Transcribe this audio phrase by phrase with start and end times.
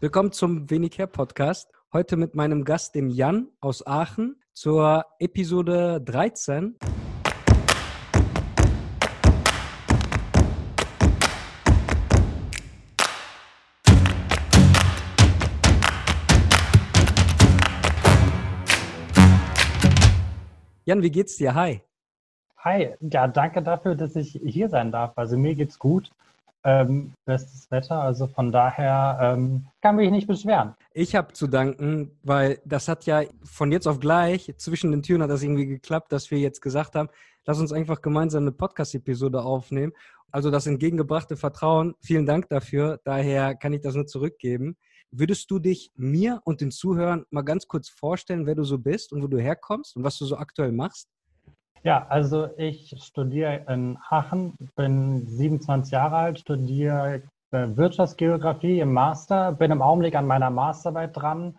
[0.00, 1.72] Willkommen zum Wenig Her Podcast.
[1.92, 6.76] Heute mit meinem Gast, dem Jan aus Aachen, zur Episode 13.
[20.84, 21.56] Jan, wie geht's dir?
[21.56, 21.82] Hi.
[22.58, 25.18] Hi, ja, danke dafür, dass ich hier sein darf.
[25.18, 26.12] Also mir geht's gut.
[26.70, 30.74] Ähm, bestes Wetter, also von daher ähm, kann mich nicht beschweren.
[30.92, 35.22] Ich habe zu danken, weil das hat ja von jetzt auf gleich, zwischen den Türen
[35.22, 37.08] hat das irgendwie geklappt, dass wir jetzt gesagt haben,
[37.46, 39.94] lass uns einfach gemeinsam eine Podcast-Episode aufnehmen.
[40.30, 43.00] Also das entgegengebrachte Vertrauen, vielen Dank dafür.
[43.02, 44.76] Daher kann ich das nur zurückgeben.
[45.10, 49.10] Würdest du dich mir und den Zuhörern mal ganz kurz vorstellen, wer du so bist
[49.14, 51.08] und wo du herkommst und was du so aktuell machst?
[51.84, 59.52] Ja, also ich studiere in Aachen, bin 27 Jahre alt, studiere äh, Wirtschaftsgeografie im Master,
[59.52, 61.58] bin im Augenblick an meiner Masterarbeit dran.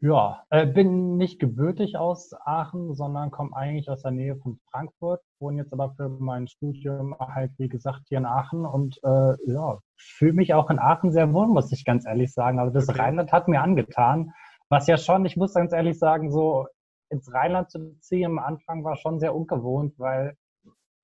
[0.00, 5.20] Ja, äh, bin nicht gebürtig aus Aachen, sondern komme eigentlich aus der Nähe von Frankfurt,
[5.38, 9.78] wohne jetzt aber für mein Studium halt, wie gesagt, hier in Aachen und äh, ja,
[9.96, 12.58] fühle mich auch in Aachen sehr wohl, muss ich ganz ehrlich sagen.
[12.58, 12.98] Also das.
[12.98, 14.32] Rheinland hat mir angetan,
[14.68, 16.66] was ja schon, ich muss ganz ehrlich sagen, so
[17.12, 20.36] ins Rheinland zu ziehen am Anfang war schon sehr ungewohnt, weil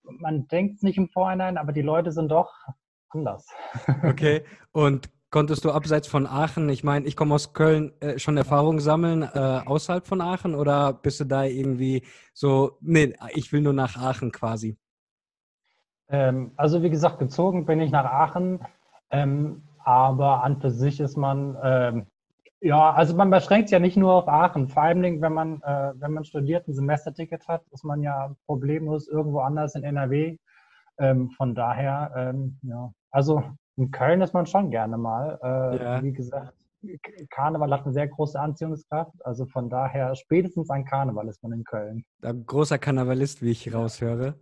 [0.03, 2.53] man denkt es nicht im Vorhinein, aber die Leute sind doch
[3.11, 3.47] anders.
[4.03, 4.43] Okay,
[4.73, 8.81] und konntest du abseits von Aachen, ich meine, ich komme aus Köln, äh, schon Erfahrungen
[8.81, 13.75] sammeln äh, außerhalb von Aachen oder bist du da irgendwie so, nee, ich will nur
[13.75, 14.79] nach Aachen quasi?
[16.09, 18.61] Ähm, also wie gesagt, gezogen bin ich nach Aachen,
[19.11, 22.07] ähm, aber an für sich ist man ähm,
[22.61, 24.69] ja, also man beschränkt ja nicht nur auf Aachen.
[24.69, 29.09] Vor allem, wenn man, äh, wenn man studiert, ein Semesterticket hat, ist man ja problemlos
[29.09, 30.39] irgendwo anders in NRW.
[30.99, 33.45] Ähm, von daher, ähm, ja, also
[33.77, 35.39] in Köln ist man schon gerne mal.
[35.43, 36.03] Äh, ja.
[36.03, 36.53] Wie gesagt,
[37.31, 39.25] Karneval hat eine sehr große Anziehungskraft.
[39.25, 42.05] Also von daher, spätestens an Karneval ist man in Köln.
[42.23, 44.35] Ein großer Karnevalist, wie ich raushöre.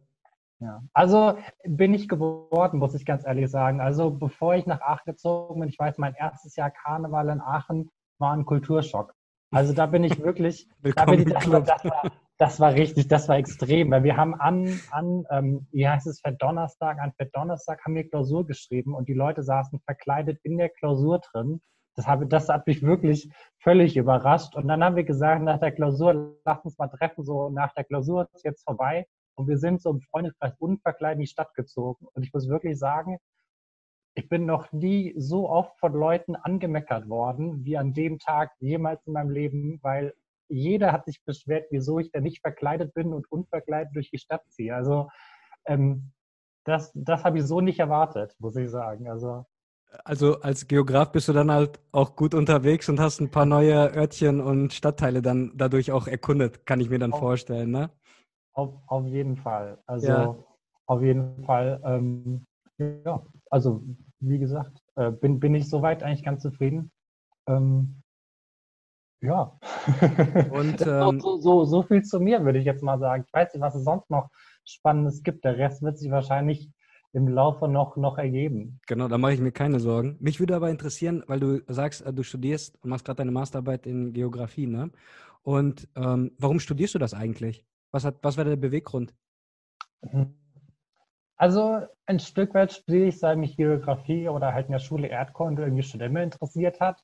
[0.59, 3.83] Ja, also bin ich geworden, muss ich ganz ehrlich sagen.
[3.83, 7.91] Also bevor ich nach Aachen gezogen bin, ich weiß, mein erstes Jahr Karneval in Aachen
[8.19, 9.15] war ein Kulturschock.
[9.53, 13.09] Also da bin ich wirklich, da bin ich, das, war, das, war, das, war, richtig,
[13.09, 17.13] das war extrem, weil wir haben an, an ähm, wie heißt es, für Donnerstag, an
[17.17, 21.61] für Donnerstag haben wir Klausur geschrieben und die Leute saßen verkleidet in der Klausur drin.
[21.95, 24.55] Das, habe, das hat mich wirklich völlig überrascht.
[24.55, 27.85] Und dann haben wir gesagt, nach der Klausur, lass uns mal treffen, so nach der
[27.85, 29.07] Klausur ist jetzt vorbei.
[29.35, 32.07] Und wir sind so im Freundeskreis unverkleidet in die Stadt gezogen.
[32.13, 33.19] Und ich muss wirklich sagen,
[34.17, 39.07] ich bin noch nie so oft von Leuten angemeckert worden, wie an dem Tag jemals
[39.07, 40.15] in meinem Leben, weil
[40.49, 44.43] jeder hat sich beschwert, wieso ich da nicht verkleidet bin und unverkleidet durch die Stadt
[44.49, 44.75] ziehe.
[44.75, 45.11] Also
[45.67, 46.13] ähm,
[46.65, 49.09] das, das habe ich so nicht erwartet, muss ich sagen.
[49.11, 49.45] Also,
[50.05, 53.95] also als Geograf bist du dann halt auch gut unterwegs und hast ein paar neue
[53.95, 57.91] Örtchen und Stadtteile dann dadurch auch erkundet, kann ich mir dann auf, vorstellen, ne?
[58.55, 59.79] Auf, auf jeden Fall.
[59.87, 60.37] Also ja.
[60.87, 61.83] auf jeden Fall.
[61.85, 62.47] Ähm,
[62.79, 63.83] ja, also
[64.21, 66.91] wie gesagt, äh, bin, bin ich soweit eigentlich ganz zufrieden.
[67.47, 68.03] Ähm,
[69.21, 69.59] ja.
[70.51, 73.25] Und ähm, so, so, so, viel zu mir, würde ich jetzt mal sagen.
[73.27, 74.31] Ich weiß nicht, was es sonst noch
[74.65, 75.45] Spannendes gibt.
[75.45, 76.71] Der Rest wird sich wahrscheinlich
[77.13, 78.79] im Laufe noch, noch ergeben.
[78.87, 80.17] Genau, da mache ich mir keine Sorgen.
[80.21, 83.87] Mich würde aber interessieren, weil du sagst, äh, du studierst und machst gerade deine Masterarbeit
[83.87, 84.91] in Geografie, ne?
[85.43, 87.65] Und ähm, warum studierst du das eigentlich?
[87.93, 89.15] Was, hat, was war der Beweggrund?
[90.03, 90.35] Hm.
[91.37, 95.63] Also ein Stück weit studiere ich, seit mich Geografie oder halt in der Schule Erdkunde
[95.63, 97.03] irgendwie schon immer interessiert hat.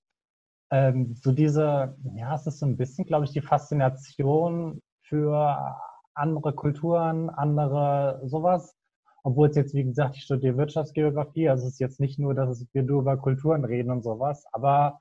[0.70, 5.76] Ähm, so diese, ja, es ist so ein bisschen, glaube ich, die Faszination für
[6.14, 8.74] andere Kulturen, andere sowas.
[9.22, 12.66] Obwohl es jetzt, wie gesagt, ich studiere Wirtschaftsgeografie, also es ist jetzt nicht nur, dass
[12.72, 14.98] wir nur über Kulturen reden und sowas, aber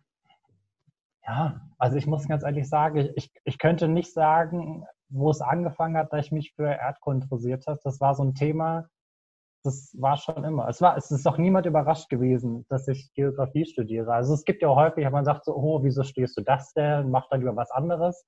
[1.25, 5.97] ja, also ich muss ganz ehrlich sagen, ich, ich könnte nicht sagen, wo es angefangen
[5.97, 7.80] hat, dass ich mich für Erdkunde interessiert habe.
[7.84, 8.88] Das war so ein Thema,
[9.64, 10.68] das war schon immer.
[10.68, 14.14] Es war, es ist auch niemand überrascht gewesen, dass ich Geografie studiere.
[14.14, 17.12] Also es gibt ja häufig, man sagt so, oh, wieso studierst du das denn?
[17.12, 18.26] Mach dann lieber was anderes.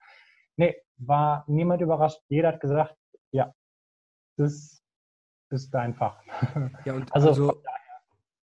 [0.57, 2.21] Nee, war niemand überrascht.
[2.29, 2.95] Jeder hat gesagt,
[3.31, 3.51] ja,
[4.37, 4.81] das
[5.49, 6.19] ist dein Fach.
[6.85, 7.63] Ja, und also, also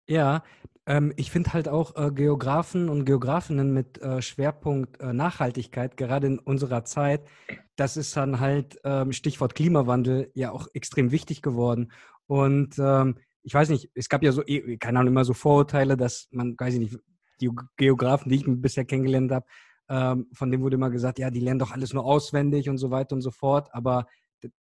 [0.08, 0.44] ja,
[0.86, 6.28] ähm, ich finde halt auch äh, Geografen und Geografinnen mit äh, Schwerpunkt äh, Nachhaltigkeit, gerade
[6.28, 7.28] in unserer Zeit,
[7.76, 11.92] das ist dann halt ähm, Stichwort Klimawandel ja auch extrem wichtig geworden.
[12.28, 15.98] Und ähm, ich weiß nicht, es gab ja so, eh, keine Ahnung, immer so Vorurteile,
[15.98, 16.98] dass man, weiß ich nicht,
[17.42, 19.46] die Geografen, die ich bisher kennengelernt habe,
[19.90, 22.92] ähm, von dem wurde immer gesagt, ja, die lernen doch alles nur auswendig und so
[22.92, 23.70] weiter und so fort.
[23.72, 24.06] Aber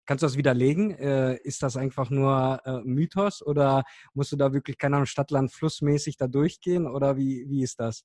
[0.07, 0.91] kannst du das widerlegen?
[0.93, 3.85] Äh, ist das einfach nur äh, Mythos oder
[4.15, 8.05] musst du da wirklich, keine Ahnung, Stadtland flussmäßig da durchgehen oder wie, wie ist das?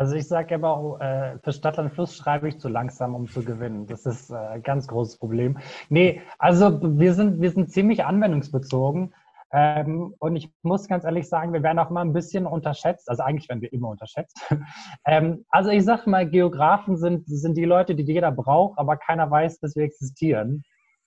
[0.00, 3.86] Also ich sage aber, äh, für Stadtland Fluss schreibe ich zu langsam, um zu gewinnen.
[3.86, 5.58] Das ist äh, ein ganz großes Problem.
[5.90, 9.12] Nee, also wir sind, wir sind ziemlich anwendungsbezogen.
[9.52, 13.10] Ähm, und ich muss ganz ehrlich sagen, wir werden auch immer ein bisschen unterschätzt.
[13.10, 14.40] Also eigentlich werden wir immer unterschätzt.
[15.04, 19.30] ähm, also ich sage mal, Geografen sind, sind die Leute, die jeder braucht, aber keiner
[19.30, 20.62] weiß, dass wir existieren.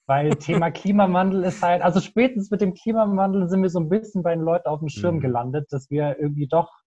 [0.06, 4.22] Weil Thema Klimawandel ist halt, also spätestens mit dem Klimawandel sind wir so ein bisschen
[4.22, 5.22] bei den Leuten auf dem Schirm mhm.
[5.22, 6.83] gelandet, dass wir irgendwie doch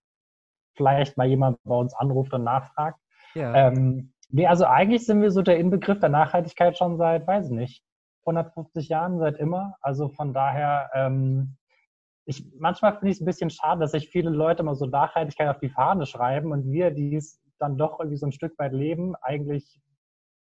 [0.77, 2.99] vielleicht mal jemand bei uns anruft und nachfragt.
[3.35, 3.69] Ja.
[3.69, 7.53] Ähm, nee, also eigentlich sind wir so der Inbegriff der Nachhaltigkeit schon seit, weiß ich
[7.53, 7.85] nicht,
[8.27, 9.77] 150 Jahren, seit immer.
[9.81, 11.57] Also von daher, ähm,
[12.25, 15.49] ich, manchmal finde ich es ein bisschen schade, dass sich viele Leute mal so Nachhaltigkeit
[15.49, 18.73] auf die Fahne schreiben und wir, die es dann doch irgendwie so ein Stück weit
[18.73, 19.81] leben, eigentlich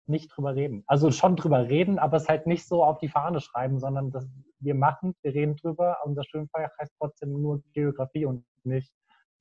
[0.06, 0.84] nicht drüber reden.
[0.88, 4.28] Also schon drüber reden, aber es halt nicht so auf die Fahne schreiben, sondern das,
[4.60, 5.98] wir machen, wir reden drüber.
[6.04, 8.92] Unser Schönfeuer heißt trotzdem nur Geografie und nicht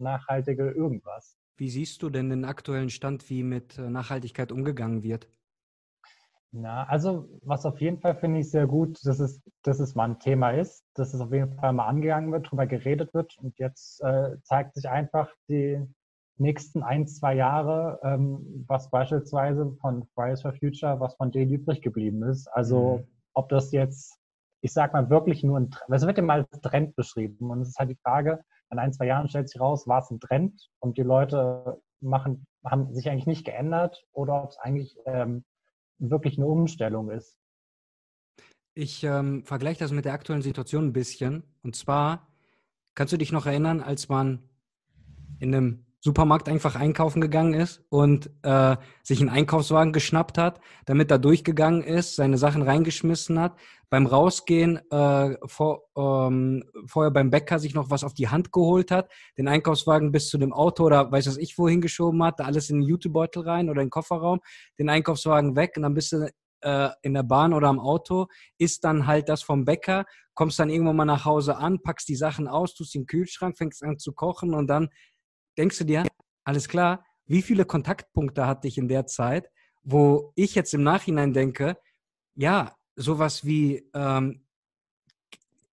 [0.02, 1.38] nachhaltige irgendwas.
[1.56, 5.28] Wie siehst du denn den aktuellen Stand, wie mit äh, Nachhaltigkeit umgegangen wird?
[6.54, 10.10] Na, also was auf jeden Fall finde ich sehr gut, dass es, dass es mal
[10.10, 13.38] ein Thema ist, dass es auf jeden Fall mal angegangen wird, darüber geredet wird.
[13.38, 15.82] Und jetzt äh, zeigt sich einfach die
[16.36, 21.80] nächsten ein, zwei Jahre, ähm, was beispielsweise von Fridays for Future, was von denen übrig
[21.80, 22.48] geblieben ist.
[22.48, 23.06] Also mhm.
[23.32, 24.18] ob das jetzt,
[24.60, 27.50] ich sag mal, wirklich nur ein, es wird immer als Trend beschrieben.
[27.50, 30.10] Und es ist halt die Frage, in ein, zwei Jahren stellt sich raus, war es
[30.10, 34.96] ein Trend und die Leute machen, haben sich eigentlich nicht geändert oder ob es eigentlich
[35.06, 35.44] ähm,
[35.98, 37.38] wirklich eine Umstellung ist.
[38.74, 41.44] Ich ähm, vergleiche das mit der aktuellen Situation ein bisschen.
[41.62, 42.26] Und zwar,
[42.94, 44.48] kannst du dich noch erinnern, als man
[45.38, 51.12] in einem Supermarkt einfach einkaufen gegangen ist und äh, sich einen Einkaufswagen geschnappt hat, damit
[51.12, 53.56] er durchgegangen ist, seine Sachen reingeschmissen hat,
[53.88, 58.90] beim Rausgehen äh, vor, ähm, vorher beim Bäcker sich noch was auf die Hand geholt
[58.90, 62.46] hat, den Einkaufswagen bis zu dem Auto oder weiß was ich wohin geschoben hat, da
[62.46, 64.40] alles in den Jutebeutel rein oder in den Kofferraum,
[64.80, 66.28] den Einkaufswagen weg und dann bist du
[66.62, 68.26] äh, in der Bahn oder am Auto,
[68.58, 70.04] isst dann halt das vom Bäcker,
[70.34, 73.82] kommst dann irgendwann mal nach Hause an, packst die Sachen aus, tust den Kühlschrank, fängst
[73.84, 74.88] an zu kochen und dann
[75.56, 76.04] denkst du dir,
[76.44, 79.50] alles klar, wie viele Kontaktpunkte hatte ich in der Zeit,
[79.82, 81.76] wo ich jetzt im Nachhinein denke,
[82.34, 84.46] ja, sowas wie ähm,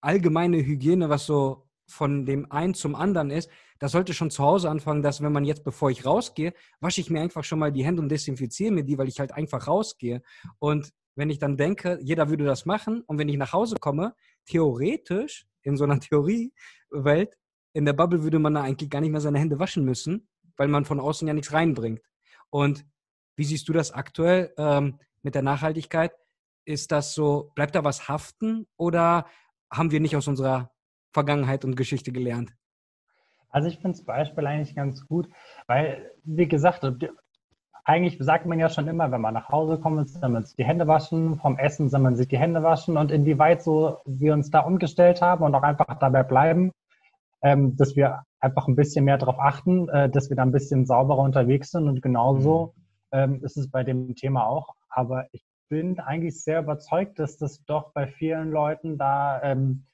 [0.02, 3.50] allgemeine Hygiene, was so von dem einen zum anderen ist,
[3.80, 7.10] das sollte schon zu Hause anfangen, dass wenn man jetzt, bevor ich rausgehe, wasche ich
[7.10, 10.22] mir einfach schon mal die Hände und desinfiziere mir die, weil ich halt einfach rausgehe.
[10.60, 14.16] Und wenn ich dann denke, jeder würde das machen und wenn ich nach Hause komme,
[14.46, 17.38] theoretisch in so einer Theoriewelt
[17.74, 20.28] in der Bubble würde man da eigentlich gar nicht mehr seine Hände waschen müssen,
[20.58, 22.02] weil man von außen ja nichts reinbringt.
[22.50, 22.86] Und
[23.36, 26.12] wie siehst du das aktuell ähm, mit der Nachhaltigkeit?
[26.66, 29.26] Ist das so, bleibt da was haften oder
[29.72, 30.72] haben wir nicht aus unserer
[31.12, 32.54] Vergangenheit und Geschichte gelernt?
[33.50, 35.28] Also ich finde das Beispiel eigentlich ganz gut,
[35.68, 36.86] weil, wie gesagt,
[37.84, 40.66] eigentlich sagt man ja schon immer, wenn man nach Hause kommt, soll man sich die
[40.66, 44.52] Hände waschen, vom Essen soll man sich die Hände waschen und inwieweit so wir uns
[44.52, 46.72] da umgestellt haben und auch einfach dabei bleiben,
[47.42, 50.86] ähm, dass wir einfach ein bisschen mehr darauf achten, äh, dass wir da ein bisschen
[50.86, 51.88] sauberer unterwegs sind.
[51.88, 53.20] Und genauso mhm.
[53.20, 54.76] ähm, ist es bei dem Thema auch.
[54.90, 59.86] Aber ich bin eigentlich sehr überzeugt, dass das doch bei vielen Leuten da ähm,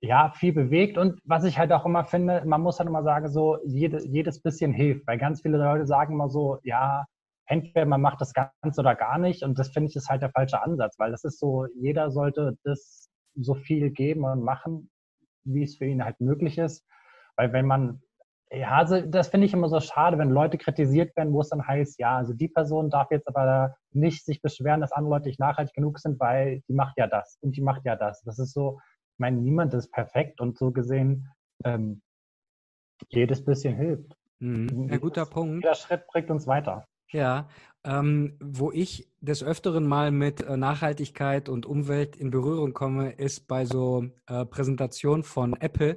[0.00, 0.98] ja viel bewegt.
[0.98, 4.40] Und was ich halt auch immer finde, man muss halt immer sagen, so jede, jedes
[4.42, 5.06] bisschen hilft.
[5.06, 7.06] Weil ganz viele Leute sagen immer so, ja,
[7.46, 9.42] entweder man macht das ganz oder gar nicht.
[9.42, 12.56] Und das finde ich ist halt der falsche Ansatz, weil das ist so, jeder sollte
[12.64, 14.90] das so viel geben und machen,
[15.52, 16.86] wie es für ihn halt möglich ist.
[17.36, 18.02] Weil wenn man,
[18.50, 21.66] ja, also das finde ich immer so schade, wenn Leute kritisiert werden, wo es dann
[21.66, 25.40] heißt, ja, also die Person darf jetzt aber nicht sich beschweren, dass andere Leute nicht
[25.40, 28.22] nachhaltig genug sind, weil die macht ja das und die macht ja das.
[28.22, 28.80] Das ist so,
[29.14, 31.28] ich meine, niemand ist perfekt und so gesehen,
[31.64, 32.02] ähm,
[33.08, 34.16] jedes bisschen hilft.
[34.40, 34.88] Mhm.
[34.90, 35.64] Ein guter Punkt.
[35.64, 36.86] Jeder Schritt bringt uns weiter.
[37.10, 37.48] Ja,
[37.84, 43.48] ähm, wo ich des Öfteren mal mit äh, Nachhaltigkeit und Umwelt in Berührung komme, ist
[43.48, 45.96] bei so äh, Präsentationen von Apple,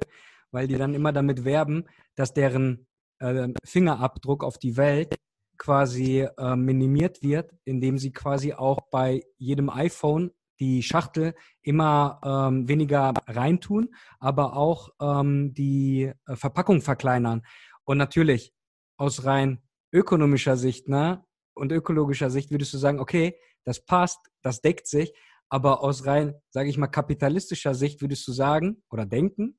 [0.50, 1.84] weil die dann immer damit werben,
[2.14, 2.86] dass deren
[3.18, 5.16] äh, Fingerabdruck auf die Welt
[5.58, 12.68] quasi äh, minimiert wird, indem sie quasi auch bei jedem iPhone die Schachtel immer ähm,
[12.68, 17.42] weniger reintun, aber auch ähm, die äh, Verpackung verkleinern.
[17.84, 18.52] Und natürlich
[18.96, 19.62] aus rein
[19.92, 21.24] ökonomischer Sicht ne,
[21.54, 25.12] und ökologischer Sicht würdest du sagen, okay, das passt, das deckt sich,
[25.48, 29.58] aber aus rein, sage ich mal, kapitalistischer Sicht würdest du sagen oder denken,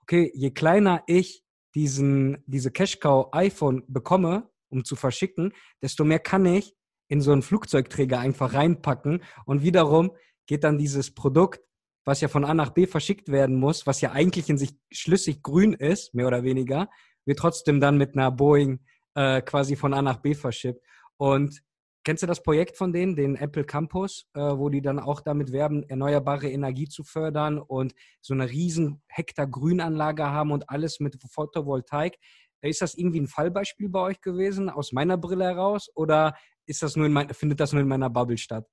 [0.00, 1.44] okay, je kleiner ich
[1.74, 6.74] diesen, diese Cashcow iPhone bekomme, um zu verschicken, desto mehr kann ich
[7.08, 10.12] in so einen Flugzeugträger einfach reinpacken und wiederum
[10.46, 11.60] geht dann dieses Produkt,
[12.04, 15.42] was ja von A nach B verschickt werden muss, was ja eigentlich in sich schlüssig
[15.42, 16.88] grün ist, mehr oder weniger,
[17.24, 18.80] wird trotzdem dann mit einer Boeing
[19.14, 20.82] äh, quasi von A nach B verschippt.
[21.22, 21.62] Und
[22.02, 25.52] kennst du das Projekt von denen, den Apple Campus, äh, wo die dann auch damit
[25.52, 31.16] werben, erneuerbare Energie zu fördern und so eine riesen Hektar Grünanlage haben und alles mit
[31.22, 32.18] Photovoltaik?
[32.60, 36.34] Ist das irgendwie ein Fallbeispiel bei euch gewesen, aus meiner Brille heraus, oder
[36.66, 38.66] ist das nur in mein, findet das nur in meiner Bubble statt?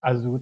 [0.00, 0.40] Also,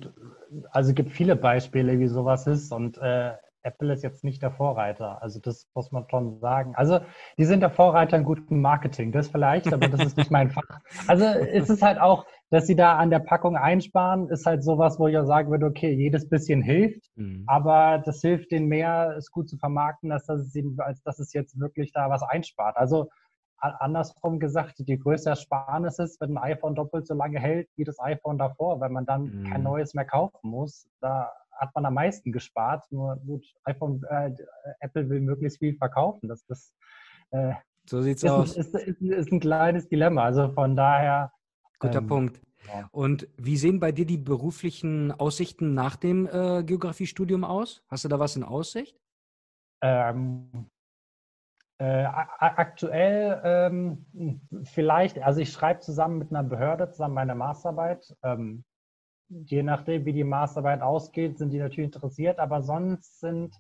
[0.71, 5.23] also gibt viele Beispiele, wie sowas ist und äh, Apple ist jetzt nicht der Vorreiter.
[5.23, 6.75] Also das muss man schon sagen.
[6.77, 7.01] Also
[7.39, 10.81] die sind der Vorreiter in gutem Marketing, das vielleicht, aber das ist nicht mein Fach.
[11.07, 14.99] Also es ist halt auch, dass sie da an der Packung einsparen, ist halt sowas,
[14.99, 17.45] wo ich auch sagen würde, okay, jedes bisschen hilft, mhm.
[17.47, 21.19] aber das hilft denen mehr, es gut zu vermarkten, als dass es, ihnen, als dass
[21.19, 22.77] es jetzt wirklich da was einspart.
[22.77, 23.09] Also
[23.61, 28.01] andersrum gesagt, die größte Ersparnis ist, wenn ein iPhone doppelt so lange hält wie das
[28.01, 29.45] iPhone davor, weil man dann mhm.
[29.45, 30.89] kein neues mehr kaufen muss.
[31.01, 32.85] Da hat man am meisten gespart.
[32.91, 34.33] Nur gut, iPhone, äh,
[34.81, 36.29] Apple will möglichst viel verkaufen.
[36.29, 36.75] Das, das
[37.31, 37.53] äh,
[37.89, 38.57] so sieht's ist, aus.
[38.57, 40.25] Ist, ist, ist, ein kleines Dilemma.
[40.25, 41.33] Also von daher.
[41.79, 42.41] Guter ähm, Punkt.
[42.67, 42.89] Ja.
[42.93, 47.83] Und wie sehen bei dir die beruflichen Aussichten nach dem äh, Geografiestudium aus?
[47.89, 48.99] Hast du da was in Aussicht?
[49.83, 50.69] Ähm,
[51.79, 58.15] äh, aktuell ähm, vielleicht, also ich schreibe zusammen mit einer Behörde zusammen meine Masterarbeit.
[58.23, 58.65] Ähm,
[59.31, 63.55] je nachdem, wie die Masterarbeit ausgeht, sind die natürlich interessiert, aber sonst sind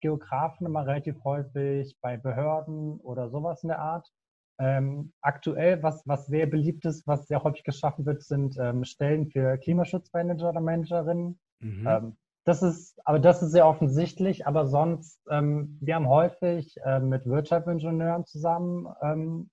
[0.00, 4.10] Geografen immer relativ häufig bei Behörden oder sowas in der Art.
[4.58, 9.26] Ähm, aktuell, was, was sehr beliebt ist, was sehr häufig geschaffen wird, sind ähm, Stellen
[9.26, 11.38] für Klimaschutzmanager oder Managerinnen.
[11.60, 11.86] Mhm.
[11.86, 17.00] Ähm, das ist, aber das ist sehr offensichtlich, aber sonst, ähm, wir haben häufig äh,
[17.00, 19.50] mit Wirtschaftsingenieuren zusammen, ähm,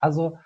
[0.00, 0.38] also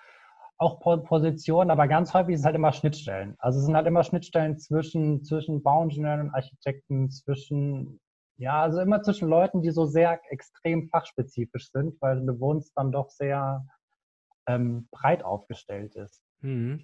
[0.57, 3.35] auch Positionen, aber ganz häufig ist es halt immer Schnittstellen.
[3.39, 7.99] Also es sind halt immer Schnittstellen zwischen, zwischen Bauingenieuren und Architekten, zwischen,
[8.37, 12.91] ja, also immer zwischen Leuten, die so sehr extrem fachspezifisch sind, weil eine Wohnung dann
[12.91, 13.65] doch sehr
[14.47, 16.21] ähm, breit aufgestellt ist.
[16.41, 16.83] Mhm.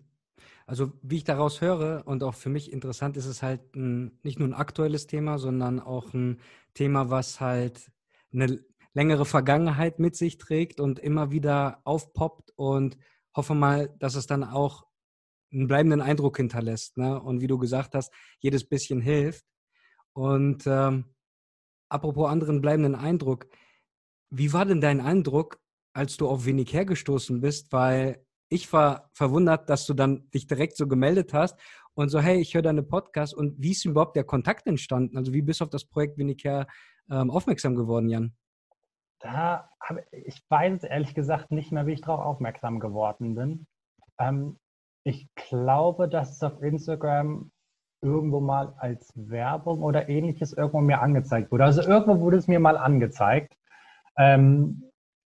[0.65, 4.39] Also wie ich daraus höre und auch für mich interessant ist es halt ein, nicht
[4.39, 6.39] nur ein aktuelles Thema, sondern auch ein
[6.73, 7.91] Thema, was halt
[8.33, 8.59] eine
[8.93, 12.97] längere Vergangenheit mit sich trägt und immer wieder aufpoppt und
[13.35, 14.85] hoffe mal, dass es dann auch
[15.51, 16.97] einen bleibenden Eindruck hinterlässt.
[16.97, 17.21] Ne?
[17.21, 19.45] Und wie du gesagt hast, jedes bisschen hilft.
[20.13, 21.05] Und ähm,
[21.89, 23.47] apropos anderen bleibenden Eindruck,
[24.29, 25.59] wie war denn dein Eindruck,
[25.93, 27.71] als du auf wenig hergestoßen bist?
[27.73, 31.57] Weil ich war verwundert, dass du dann dich direkt so gemeldet hast
[31.93, 35.17] und so, hey, ich höre deine Podcast und wie ist überhaupt der Kontakt entstanden?
[35.17, 36.67] Also wie bist du auf das Projekt her
[37.09, 38.33] ähm, aufmerksam geworden, Jan?
[39.21, 43.67] Da habe ich weiß ehrlich gesagt nicht mehr, wie ich darauf aufmerksam geworden bin.
[44.19, 44.57] Ähm,
[45.03, 47.51] ich glaube, dass es auf Instagram
[48.01, 51.65] irgendwo mal als Werbung oder ähnliches irgendwo mir angezeigt wurde.
[51.65, 53.55] Also irgendwo wurde es mir mal angezeigt.
[54.17, 54.89] Ähm,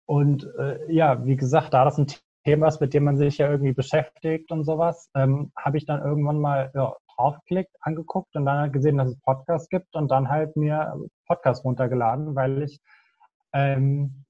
[0.06, 2.08] und äh, ja, wie gesagt, da das ein
[2.46, 6.02] Thema ist, mit dem man sich ja irgendwie beschäftigt und sowas, ähm, habe ich dann
[6.02, 10.30] irgendwann mal ja, draufgeklickt, angeguckt und dann halt gesehen, dass es Podcasts gibt und dann
[10.30, 10.96] halt mir
[11.28, 12.80] Podcasts runtergeladen, weil ich
[13.54, 14.26] ähm,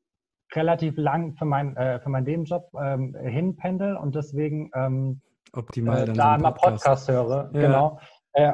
[0.53, 5.21] relativ lang für, mein, äh, für meinen Nebenjob ähm, hinpendel und deswegen ähm,
[5.53, 7.49] Optimal, äh, da immer Podcast, Podcast höre.
[7.53, 7.61] Ja.
[7.61, 7.99] Genau.
[8.33, 8.51] Äh,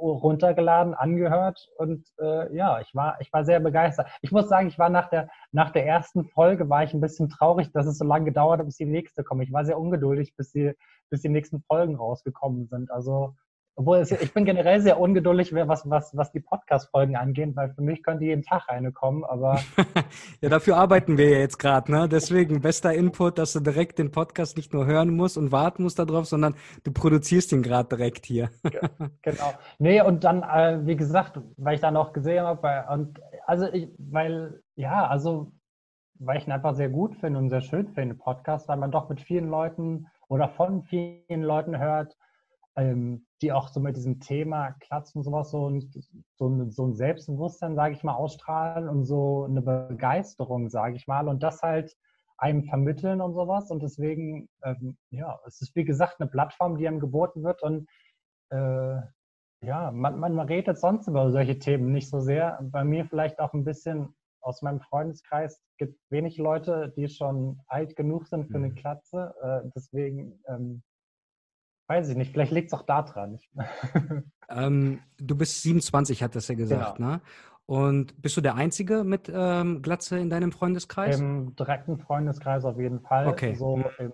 [0.00, 4.08] runtergeladen, angehört und äh, ja, ich war, ich war sehr begeistert.
[4.20, 7.28] Ich muss sagen, ich war nach der, nach der ersten Folge war ich ein bisschen
[7.28, 9.42] traurig, dass es so lange gedauert hat, bis die nächste kommt.
[9.42, 10.72] Ich war sehr ungeduldig, bis die,
[11.08, 12.90] bis die nächsten Folgen rausgekommen sind.
[12.90, 13.34] Also
[13.78, 17.82] obwohl es, ich bin generell sehr ungeduldig, was, was, was die Podcast-Folgen angeht, weil für
[17.82, 19.60] mich könnte jeden Tag eine kommen, aber.
[20.40, 22.08] ja, dafür arbeiten wir ja jetzt gerade, ne?
[22.08, 25.98] Deswegen bester Input, dass du direkt den Podcast nicht nur hören musst und warten musst
[25.98, 26.54] darauf, sondern
[26.84, 28.48] du produzierst ihn gerade direkt hier.
[29.20, 29.52] genau.
[29.78, 33.90] Nee, und dann, äh, wie gesagt, weil ich dann auch gesehen habe, und also ich,
[33.98, 35.52] weil, ja, also
[36.18, 39.10] weil ich ihn einfach sehr gut finde und sehr schön finde, Podcast, weil man doch
[39.10, 42.16] mit vielen Leuten oder von vielen Leuten hört,
[42.74, 45.90] ähm, die auch so mit diesem Thema Klatsch und sowas so, ein,
[46.36, 51.06] so, ein, so ein Selbstbewusstsein, sage ich mal, ausstrahlen und so eine Begeisterung, sage ich
[51.06, 51.96] mal, und das halt
[52.38, 53.70] einem vermitteln und sowas.
[53.70, 57.88] Und deswegen, ähm, ja, es ist wie gesagt eine Plattform, die einem geboten wird und
[58.50, 59.00] äh,
[59.62, 62.58] ja, man, man redet sonst über solche Themen nicht so sehr.
[62.62, 67.96] Bei mir vielleicht auch ein bisschen aus meinem Freundeskreis gibt wenig Leute, die schon alt
[67.96, 68.74] genug sind für eine mhm.
[68.74, 69.34] Klatze.
[69.42, 70.82] Äh, deswegen ähm,
[71.88, 73.38] Weiß ich nicht, vielleicht liegt es auch da dran.
[74.48, 77.10] ähm, du bist 27, hat das ja gesagt, genau.
[77.10, 77.20] ne?
[77.66, 81.18] Und bist du der Einzige mit ähm, Glatze in deinem Freundeskreis?
[81.18, 83.26] Im direkten Freundeskreis auf jeden Fall.
[83.26, 83.54] Okay.
[83.54, 84.12] So im,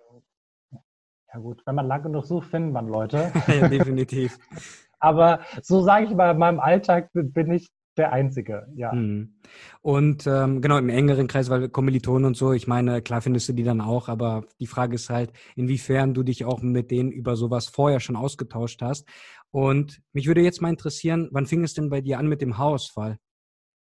[1.33, 3.33] ja gut, wenn man lange genug sucht, findet man Leute.
[3.49, 4.39] ja, definitiv.
[5.01, 8.93] Aber so sage ich mal, in meinem Alltag bin ich der Einzige, ja.
[8.93, 9.35] Mhm.
[9.83, 13.53] Und ähm, genau, im engeren Kreis, weil Kommilitonen und so, ich meine, klar findest du
[13.53, 17.37] die dann auch, aber die Frage ist halt, inwiefern du dich auch mit denen über
[17.37, 19.07] sowas vorher schon ausgetauscht hast.
[19.51, 22.57] Und mich würde jetzt mal interessieren, wann fing es denn bei dir an mit dem
[22.57, 23.19] Haarausfall?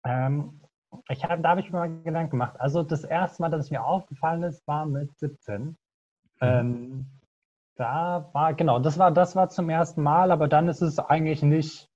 [0.05, 0.61] Ähm,
[1.09, 2.55] ich hab, da habe ich mir mal Gedanken gemacht.
[2.61, 5.63] Also das erste Mal, dass es mir aufgefallen ist, war mit 17.
[5.63, 5.77] Mhm.
[6.41, 7.07] Ähm,
[7.77, 11.43] da war, genau, das war, das war zum ersten Mal, aber dann ist es eigentlich
[11.43, 11.88] nicht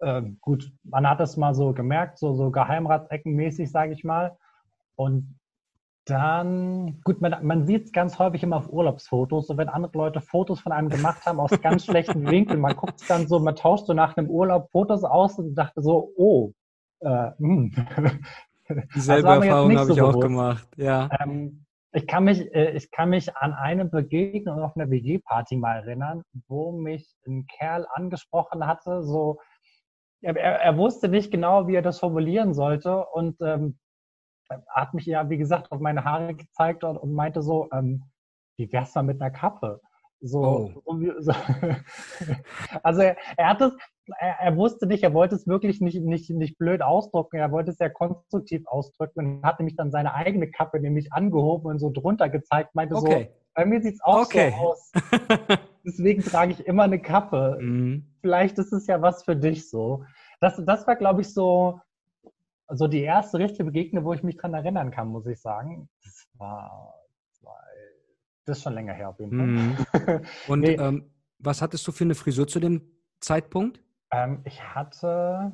[0.00, 0.72] äh, gut.
[0.84, 4.36] Man hat es mal so gemerkt, so, so Geheimratseckenmäßig, sage ich mal.
[4.96, 5.38] Und
[6.06, 10.20] dann, gut, man, man sieht es ganz häufig immer auf Urlaubsfotos, so wenn andere Leute
[10.20, 13.54] Fotos von einem gemacht haben aus ganz schlechten Winkeln, man guckt es dann so, man
[13.54, 16.52] tauscht so nach einem Urlaub Fotos aus und dachte so, oh,
[17.00, 17.72] äh, hm.
[18.94, 21.08] Dieselbe also Erfahrung habe so ich auch gemacht, ja.
[21.20, 25.76] Ähm, ich kann mich, äh, ich kann mich an eine Begegnung auf einer WG-Party mal
[25.76, 29.38] erinnern, wo mich ein Kerl angesprochen hatte, so,
[30.22, 33.78] er, er, wusste nicht genau, wie er das formulieren sollte und ähm,
[34.68, 38.04] hat mich ja, wie gesagt, auf meine Haare gezeigt und, und meinte so, ähm,
[38.56, 39.80] wie wär's mal mit einer Kappe?
[40.22, 40.98] So, oh.
[41.20, 41.32] so
[42.82, 43.72] also er, er, hat es,
[44.18, 47.70] er, er, wusste nicht, er wollte es wirklich nicht, nicht, nicht blöd ausdrücken, er wollte
[47.70, 51.90] es sehr konstruktiv ausdrücken und hat nämlich dann seine eigene Kappe nämlich angehoben und so
[51.90, 53.30] drunter gezeigt, meinte okay.
[53.30, 54.54] so, bei mir sieht es auch okay.
[54.56, 54.92] so aus.
[55.84, 57.58] Deswegen trage ich immer eine Kappe.
[57.60, 58.06] Mhm.
[58.22, 60.04] Vielleicht ist es ja was für dich so.
[60.40, 61.80] Das, das war, glaube ich, so,
[62.68, 65.88] so die erste richtige Begegnung, wo ich mich dran erinnern kann, muss ich sagen.
[66.02, 66.94] Das war
[68.46, 69.46] das ist schon länger her auf jeden Fall.
[69.46, 70.26] Mhm.
[70.48, 70.74] Und nee.
[70.74, 72.82] ähm, was hattest du für eine Frisur zu dem
[73.20, 73.80] Zeitpunkt?
[74.10, 75.52] Ähm, ich hatte,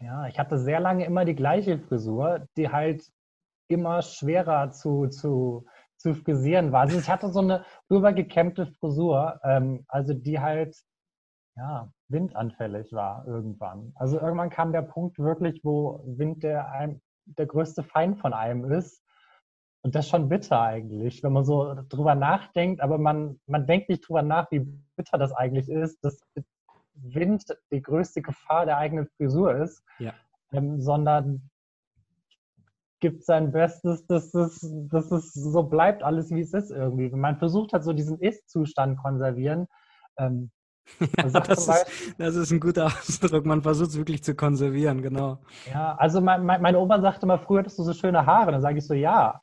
[0.00, 3.10] ja, ich hatte sehr lange immer die gleiche Frisur, die halt
[3.68, 5.64] immer schwerer zu, zu,
[6.02, 6.82] zu frisieren war.
[6.82, 10.76] Also ich hatte so eine rübergekämmte Frisur, ähm, also die halt
[11.56, 13.92] ja, windanfällig war irgendwann.
[13.94, 19.02] Also irgendwann kam der Punkt wirklich, wo Wind der, der größte Feind von einem ist.
[19.84, 23.88] Und das ist schon bitter eigentlich, wenn man so drüber nachdenkt, aber man, man denkt
[23.88, 24.60] nicht drüber nach, wie
[24.96, 26.20] bitter das eigentlich ist, dass
[26.94, 30.12] Wind die größte Gefahr der eigenen Frisur ist, ja.
[30.52, 31.50] ähm, sondern
[33.02, 37.10] gibt sein Bestes, dass es, dass es so bleibt, alles wie es ist irgendwie.
[37.10, 39.66] Man versucht halt so diesen Ist-Zustand konservieren.
[40.16, 40.50] Ähm,
[41.00, 43.44] ja, das, ist, das, ist, ein guter Ausdruck.
[43.44, 45.38] Man versucht es wirklich zu konservieren, genau.
[45.70, 48.52] Ja, also mein, mein, meine Oma sagte immer, früher hattest du so schöne Haare.
[48.52, 49.40] Dann sage ich so, ja,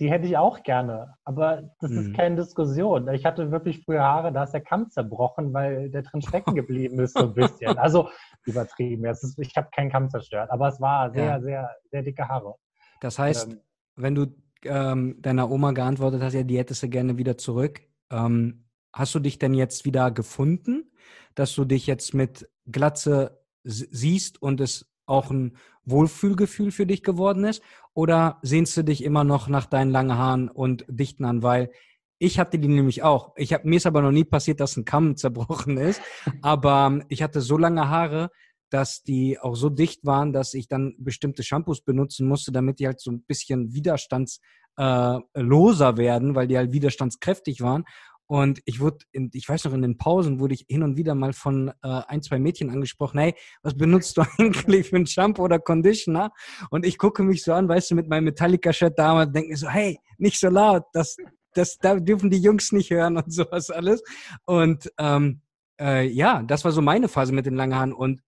[0.00, 1.98] die hätte ich auch gerne, aber das mhm.
[1.98, 3.08] ist keine Diskussion.
[3.08, 6.98] Ich hatte wirklich früher Haare, da ist der Kamm zerbrochen, weil der drin stecken geblieben
[7.00, 7.76] ist, so ein bisschen.
[7.78, 8.08] Also
[8.46, 9.04] übertrieben.
[9.04, 11.40] Ist, ich habe keinen Kamm zerstört, aber es war sehr, ja.
[11.40, 12.54] sehr, sehr dicke Haare.
[13.00, 13.60] Das heißt, ähm,
[13.96, 14.26] wenn du
[14.64, 19.18] ähm, deiner Oma geantwortet hast, ja, die hättest du gerne wieder zurück, ähm, hast du
[19.18, 20.92] dich denn jetzt wieder gefunden,
[21.34, 27.44] dass du dich jetzt mit Glatze siehst und es auch ein Wohlfühlgefühl für dich geworden
[27.44, 27.62] ist?
[27.94, 31.42] Oder sehnst du dich immer noch nach deinen langen Haaren und dichten an?
[31.42, 31.70] Weil
[32.18, 33.32] ich hatte die nämlich auch.
[33.36, 36.02] Ich hab, mir ist aber noch nie passiert, dass ein Kamm zerbrochen ist.
[36.42, 38.30] Aber ähm, ich hatte so lange Haare,
[38.70, 42.86] dass die auch so dicht waren, dass ich dann bestimmte Shampoos benutzen musste, damit die
[42.86, 47.84] halt so ein bisschen widerstandsloser äh, werden, weil die halt widerstandskräftig waren.
[48.30, 51.16] Und ich wurde, in, ich weiß noch, in den Pausen wurde ich hin und wieder
[51.16, 55.42] mal von äh, ein, zwei Mädchen angesprochen, hey, was benutzt du eigentlich für ein Shampoo
[55.42, 56.30] oder Conditioner?
[56.70, 59.68] Und ich gucke mich so an, weißt du, mit meinem Metallica-Shirt damals und denke so,
[59.68, 61.16] hey, nicht so laut, das,
[61.54, 64.00] das da dürfen die Jungs nicht hören und sowas alles.
[64.44, 65.42] Und ähm,
[65.80, 67.92] äh, ja, das war so meine Phase mit den langen Haaren.
[67.92, 68.20] Und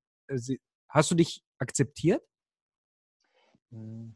[0.88, 2.22] hast du dich akzeptiert?
[3.70, 4.14] Hm.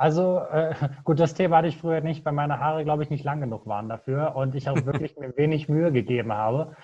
[0.00, 3.22] Also äh, gut, das Thema hatte ich früher nicht, weil meine Haare, glaube ich, nicht
[3.22, 6.74] lang genug waren dafür und ich auch wirklich mir wenig Mühe gegeben habe.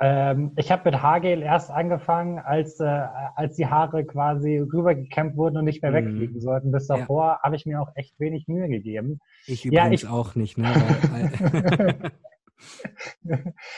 [0.00, 2.86] Ähm, ich habe mit Haargel erst angefangen, als, äh,
[3.36, 5.96] als die Haare quasi rübergekämmt wurden und nicht mehr mhm.
[5.96, 6.72] wegfliegen sollten.
[6.72, 7.40] Bis davor ja.
[7.42, 9.20] habe ich mir auch echt wenig Mühe gegeben.
[9.46, 10.56] Ich übrigens ja, ich, auch nicht.
[10.56, 10.72] Ne?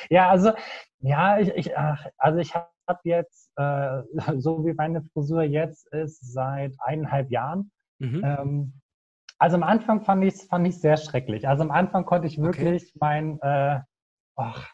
[0.09, 0.53] ja, also
[1.01, 2.69] ja, ich, ich ach, also ich habe
[3.05, 4.03] jetzt, äh,
[4.39, 7.71] so wie meine Frisur jetzt ist, seit eineinhalb Jahren.
[7.99, 8.23] Mhm.
[8.25, 8.81] Ähm,
[9.39, 11.49] also am Anfang fand ich es fand ich sehr schrecklich.
[11.49, 12.99] Also am Anfang konnte ich wirklich okay.
[13.01, 13.81] mein, äh,
[14.37, 14.73] ach,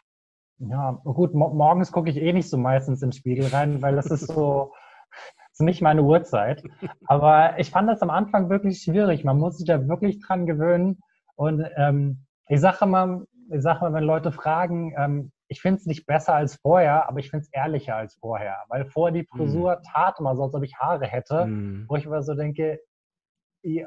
[0.59, 3.95] ja, gut, mo morgens gucke ich eh nicht so meistens in den Spiegel rein, weil
[3.95, 4.73] das ist so,
[5.09, 6.63] das ist nicht meine Uhrzeit.
[7.05, 9.23] Aber ich fand das am Anfang wirklich schwierig.
[9.23, 10.99] Man muss sich da wirklich dran gewöhnen.
[11.35, 15.85] Und ähm, ich sage mal, ich sage mal, wenn Leute fragen, ähm, ich finde es
[15.85, 18.63] nicht besser als vorher, aber ich finde es ehrlicher als vorher.
[18.69, 19.83] Weil vorher die Frisur mm.
[19.83, 21.87] tat immer so, als ob ich Haare hätte, mm.
[21.89, 22.79] wo ich immer so denke,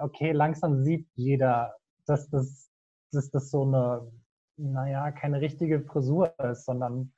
[0.00, 1.74] okay, langsam sieht jeder,
[2.06, 2.70] dass das,
[3.12, 4.12] dass das so eine,
[4.58, 7.14] naja, keine richtige Frisur ist, sondern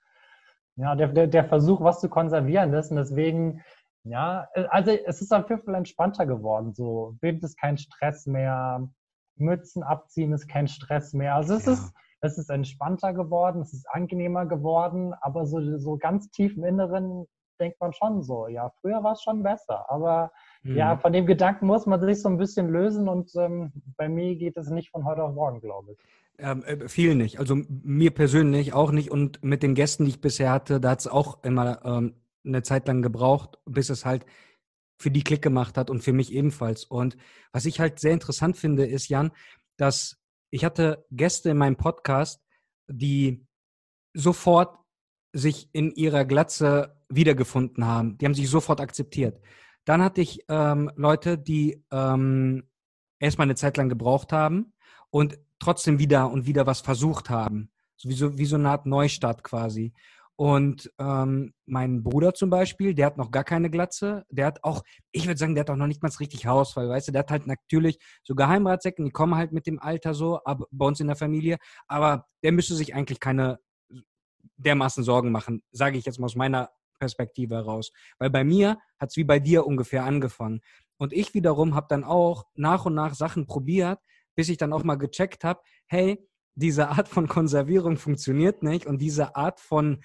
[0.76, 2.92] ja, der, der, der Versuch, was zu konservieren ist.
[2.92, 3.64] Und deswegen
[4.04, 6.72] Ja, äh, also es ist auf jeden Fall entspannter geworden.
[6.72, 8.88] So, Wind ist kein Stress mehr,
[9.36, 11.34] Mützen abziehen ist kein Stress mehr.
[11.34, 11.72] Also es ja.
[11.72, 16.64] ist, es ist entspannter geworden, es ist angenehmer geworden, aber so, so ganz tief im
[16.64, 17.26] Inneren
[17.60, 19.90] denkt man schon so, ja, früher war es schon besser.
[19.90, 20.76] Aber mhm.
[20.76, 24.36] ja, von dem Gedanken muss man sich so ein bisschen lösen und ähm, bei mir
[24.36, 25.98] geht es nicht von heute auf morgen, glaube ich.
[26.38, 27.38] Ähm, äh, viel nicht.
[27.38, 29.10] Also mir persönlich auch nicht.
[29.10, 32.62] Und mit den Gästen, die ich bisher hatte, da hat es auch immer ähm, eine
[32.62, 34.26] Zeit lang gebraucht, bis es halt
[34.98, 36.84] für die Klick gemacht hat und für mich ebenfalls.
[36.84, 37.16] Und
[37.52, 39.30] was ich halt sehr interessant finde, ist, Jan,
[39.76, 40.18] dass
[40.56, 42.40] ich hatte Gäste in meinem Podcast,
[42.88, 43.46] die
[44.14, 44.78] sofort
[45.34, 48.16] sich in ihrer Glatze wiedergefunden haben.
[48.16, 49.38] Die haben sich sofort akzeptiert.
[49.84, 52.70] Dann hatte ich ähm, Leute, die ähm,
[53.18, 54.72] erstmal eine Zeit lang gebraucht haben
[55.10, 57.70] und trotzdem wieder und wieder was versucht haben.
[57.98, 59.92] So wie, so, wie so eine Art Neustart quasi.
[60.38, 64.26] Und ähm, mein Bruder zum Beispiel, der hat noch gar keine Glatze.
[64.28, 67.08] Der hat auch, ich würde sagen, der hat auch noch nicht mal richtig Haarausfall, weißt
[67.08, 70.60] du, der hat halt natürlich so Geheimratsecken, die kommen halt mit dem Alter so, ab,
[70.70, 71.56] bei uns in der Familie.
[71.88, 73.58] Aber der müsste sich eigentlich keine
[74.58, 77.90] dermaßen Sorgen machen, sage ich jetzt mal aus meiner Perspektive heraus.
[78.18, 80.60] Weil bei mir hat es wie bei dir ungefähr angefangen.
[80.98, 84.00] Und ich wiederum habe dann auch nach und nach Sachen probiert,
[84.34, 88.98] bis ich dann auch mal gecheckt habe, hey, diese Art von Konservierung funktioniert nicht und
[88.98, 90.02] diese Art von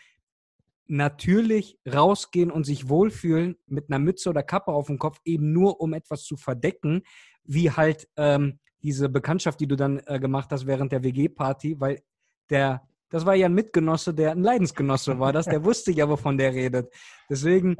[0.92, 5.80] natürlich rausgehen und sich wohlfühlen mit einer Mütze oder Kappe auf dem Kopf, eben nur
[5.80, 7.04] um etwas zu verdecken,
[7.44, 12.04] wie halt ähm, diese Bekanntschaft, die du dann äh, gemacht hast während der WG-Party, weil
[12.50, 16.38] der, das war ja ein Mitgenosse, der ein Leidensgenosse war, das, der wusste ja, wovon
[16.38, 16.94] der redet.
[17.30, 17.78] Deswegen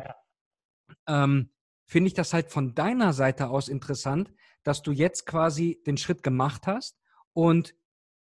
[1.06, 1.50] ähm,
[1.86, 4.32] finde ich das halt von deiner Seite aus interessant,
[4.64, 6.98] dass du jetzt quasi den Schritt gemacht hast
[7.34, 7.76] und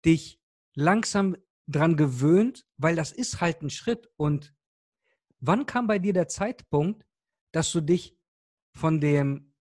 [0.05, 0.41] dich
[0.75, 4.55] langsam dran gewöhnt, weil das ist halt ein Schritt und
[5.41, 7.07] Wann kam bei dir der Zeitpunkt,
[7.53, 8.17] dass du dich
[8.75, 9.53] von dem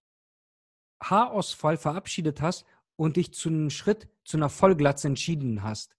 [1.04, 5.96] Haarausfall verabschiedet hast und dich zu einem Schritt zu einer Vollglatze entschieden hast?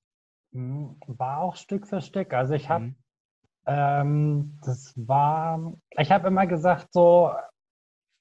[0.52, 2.32] Hm, war auch Stück für Stück.
[2.32, 2.96] Also ich habe, mhm.
[3.66, 7.32] ähm, das war, ich habe immer gesagt so,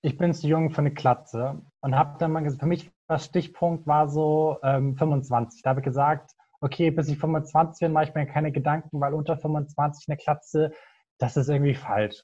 [0.02, 3.18] ich bin zu jung für eine Klatze und habe dann mal gesagt, für mich war
[3.20, 5.62] Stichpunkt war so ähm, 25.
[5.64, 9.14] Da habe ich gesagt, okay, bis ich 25 bin, mache ich mir keine Gedanken, weil
[9.14, 10.72] unter 25 eine Klatze
[11.18, 12.24] das ist irgendwie falsch.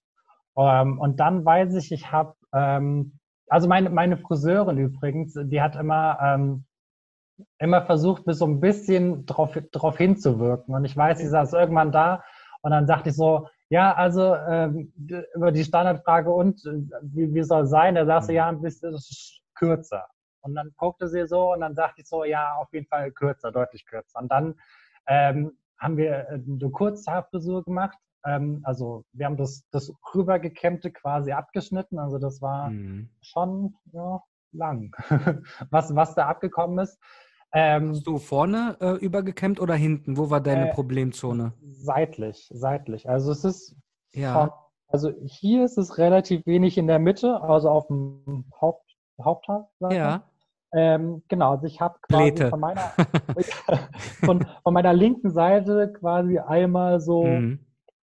[0.57, 5.75] Ähm, und dann weiß ich, ich habe, ähm, also meine, meine Friseurin übrigens, die hat
[5.75, 6.65] immer, ähm,
[7.59, 10.75] immer versucht, bis so ein bisschen drauf, drauf hinzuwirken.
[10.75, 12.23] Und ich weiß, sie saß irgendwann da
[12.61, 14.93] und dann sagte ich so, ja, also ähm,
[15.33, 16.61] über die Standardfrage und
[17.01, 17.95] wie, wie soll es sein?
[17.95, 18.97] Da sagte sie, ja, ein bisschen
[19.55, 20.07] kürzer.
[20.41, 23.51] Und dann guckte sie so und dann sagte ich so, ja, auf jeden Fall kürzer,
[23.51, 24.19] deutlich kürzer.
[24.19, 24.55] Und dann
[25.07, 31.99] ähm, haben wir eine Kurzhaarfrisur gemacht ähm, also wir haben das, das rübergekämmte quasi abgeschnitten.
[31.99, 33.09] Also das war mhm.
[33.21, 34.91] schon ja, lang,
[35.69, 36.99] was, was da abgekommen ist.
[37.53, 40.17] Ähm, Hast du vorne äh, übergekämmt oder hinten?
[40.17, 41.53] Wo war deine äh, Problemzone?
[41.61, 43.09] Seitlich, seitlich.
[43.09, 43.75] Also es ist
[44.13, 44.33] ja.
[44.33, 44.49] Von,
[44.87, 48.85] also hier ist es relativ wenig in der Mitte, also auf dem Haupt,
[49.21, 49.69] Haupthaar.
[49.89, 50.23] Ja.
[50.73, 52.81] Ähm, genau, also ich habe quasi von meiner,
[54.23, 57.59] von, von, meiner linken Seite quasi einmal so mhm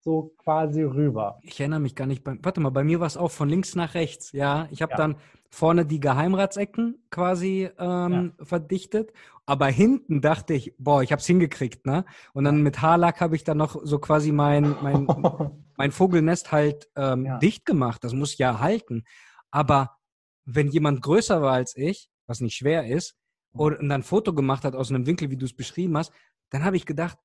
[0.09, 1.39] so quasi rüber.
[1.43, 2.25] Ich erinnere mich gar nicht.
[2.25, 4.33] Bei, warte mal, bei mir war es auch von links nach rechts.
[4.33, 4.97] Ja, ich habe ja.
[4.97, 5.17] dann
[5.51, 8.45] vorne die Geheimratsecken quasi ähm, ja.
[8.45, 9.13] verdichtet,
[9.45, 12.07] aber hinten dachte ich, boah, ich habe es hingekriegt, ne?
[12.33, 15.07] Und dann mit Haarlack habe ich dann noch so quasi mein mein,
[15.77, 17.39] mein Vogelnest halt ähm, ja.
[17.39, 18.03] dicht gemacht.
[18.03, 19.05] Das muss ja halten.
[19.51, 19.99] Aber
[20.47, 23.15] wenn jemand größer war als ich, was nicht schwer ist,
[23.53, 26.13] und dann ein Foto gemacht hat aus einem Winkel, wie du es beschrieben hast,
[26.49, 27.19] dann habe ich gedacht,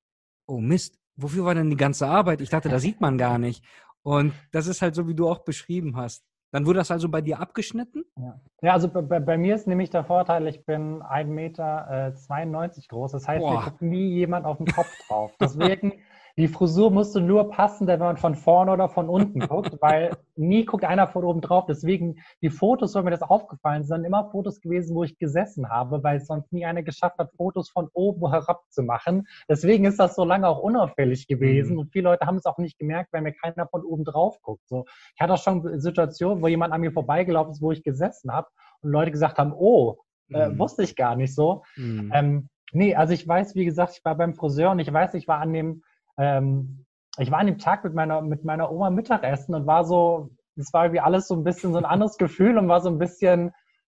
[0.48, 2.41] oh Mist, wofür war denn die ganze Arbeit?
[2.41, 3.63] Ich dachte, da sieht man gar nicht.
[4.04, 6.26] Und das ist halt so, wie du auch beschrieben hast.
[6.52, 8.04] Dann wurde das also bei dir abgeschnitten?
[8.15, 12.88] Ja, ja also bei, bei, mir ist nämlich der Vorteil, ich bin 1,92 Meter äh,
[12.89, 13.12] groß.
[13.13, 13.54] Das heißt, Boah.
[13.54, 15.32] mir guckt nie jemand auf den Kopf drauf.
[15.39, 15.93] Deswegen
[16.36, 20.65] die Frisur musste nur passen, wenn man von vorne oder von unten guckt, weil nie
[20.65, 21.65] guckt einer von oben drauf.
[21.67, 26.04] Deswegen, die Fotos, wo mir das aufgefallen sind, immer Fotos gewesen, wo ich gesessen habe,
[26.04, 29.28] weil sonst nie einer geschafft hat, Fotos von oben herab zu machen.
[29.48, 31.74] Deswegen ist das so lange auch unauffällig gewesen.
[31.74, 31.80] Mhm.
[31.80, 34.67] Und viele Leute haben es auch nicht gemerkt, weil mir keiner von oben drauf guckt.
[34.67, 38.32] So, ich hatte auch schon Situationen, wo jemand an mir vorbeigelaufen ist, wo ich gesessen
[38.32, 38.48] habe
[38.82, 39.98] und Leute gesagt haben, oh,
[40.32, 40.58] äh, mhm.
[40.58, 41.63] wusste ich gar nicht so.
[41.76, 42.12] Mhm.
[42.13, 45.28] Ähm, nee, also ich weiß, wie gesagt, ich war beim Friseur und ich weiß, ich
[45.28, 45.84] war an dem
[46.17, 46.86] ähm,
[47.17, 50.73] ich war an dem Tag mit meiner, mit meiner Oma Mittagessen und war so, es
[50.73, 53.52] war wie alles so ein bisschen so ein anderes Gefühl und war so ein bisschen,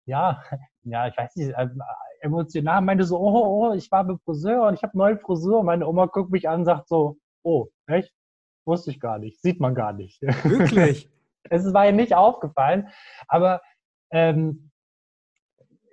[0.06, 0.42] ja,
[0.84, 1.68] ja, ich weiß nicht, äh,
[2.22, 5.60] emotional, meinte so, oh, oh, ich war beim Friseur und ich habe neue Frisur.
[5.60, 8.14] Und meine Oma guckt mich an und sagt so, oh, echt?
[8.66, 10.22] Wusste ich gar nicht, sieht man gar nicht.
[10.22, 11.10] Wirklich?
[11.50, 12.90] es war ihr nicht aufgefallen.
[13.28, 13.62] Aber
[14.12, 14.72] ähm,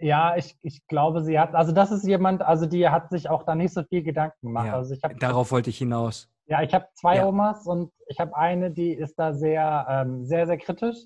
[0.00, 3.44] ja, ich, ich glaube, sie hat, also das ist jemand, also die hat sich auch
[3.44, 4.66] da nicht so viel Gedanken gemacht.
[4.66, 6.28] Ja, also ich hab, darauf wollte ich hinaus.
[6.46, 7.26] Ja, ich habe zwei ja.
[7.26, 10.96] Omas und ich habe eine, die ist da sehr, ähm, sehr, sehr kritisch.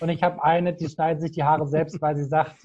[0.00, 2.56] Und ich habe eine, die schneidet sich die Haare selbst, weil sie sagt,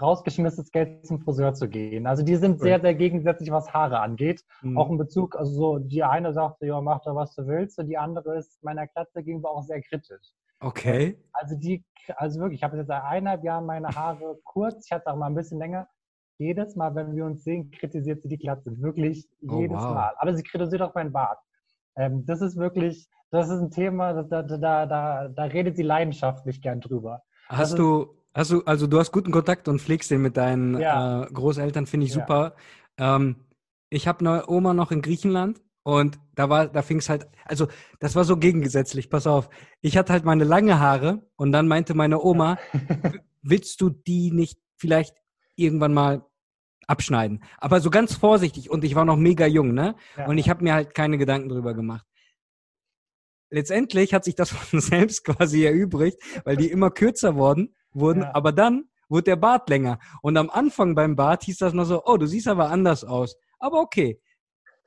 [0.00, 2.06] rausgeschmissenes Geld zum Friseur zu gehen.
[2.06, 4.42] Also die sind sehr, sehr gegensätzlich, was Haare angeht.
[4.62, 4.78] Mhm.
[4.78, 7.78] Auch in Bezug, also so, die eine sagt, ja, mach da, was du willst.
[7.78, 10.32] Und die andere ist meiner Klatze gegenüber auch sehr kritisch.
[10.62, 11.18] Okay.
[11.32, 11.84] Also die,
[12.16, 15.26] also wirklich, ich habe jetzt seit eineinhalb Jahren meine Haare kurz, ich hatte auch mal
[15.26, 15.88] ein bisschen länger.
[16.38, 18.72] Jedes Mal, wenn wir uns sehen, kritisiert sie die Glatze.
[18.80, 19.94] Wirklich oh, jedes wow.
[19.94, 20.14] Mal.
[20.16, 21.38] Aber sie kritisiert auch meinen Bart.
[21.96, 26.62] Ähm, das ist wirklich, das ist ein Thema, da, da, da, da redet sie leidenschaftlich
[26.62, 27.22] gern drüber.
[27.48, 31.24] Hast du, hast du, also du hast guten Kontakt und pflegst den mit deinen ja.
[31.24, 32.54] äh, Großeltern, finde ich super.
[32.98, 33.16] Ja.
[33.16, 33.36] Ähm,
[33.90, 37.66] ich habe eine Oma noch in Griechenland und da war, da fing es halt, also
[37.98, 39.50] das war so gegengesetzlich, pass auf.
[39.80, 42.58] Ich hatte halt meine lange Haare und dann meinte meine Oma,
[43.42, 45.16] willst du die nicht vielleicht
[45.56, 46.24] irgendwann mal
[46.86, 47.42] abschneiden?
[47.58, 49.96] Aber so ganz vorsichtig und ich war noch mega jung, ne?
[50.16, 50.26] Ja.
[50.26, 52.06] Und ich habe mir halt keine Gedanken drüber gemacht.
[53.50, 58.34] Letztendlich hat sich das von selbst quasi erübrigt, weil die immer kürzer worden, wurden, ja.
[58.34, 59.98] aber dann wurde der Bart länger.
[60.22, 63.36] Und am Anfang beim Bart hieß das noch so, oh, du siehst aber anders aus.
[63.58, 64.21] Aber okay,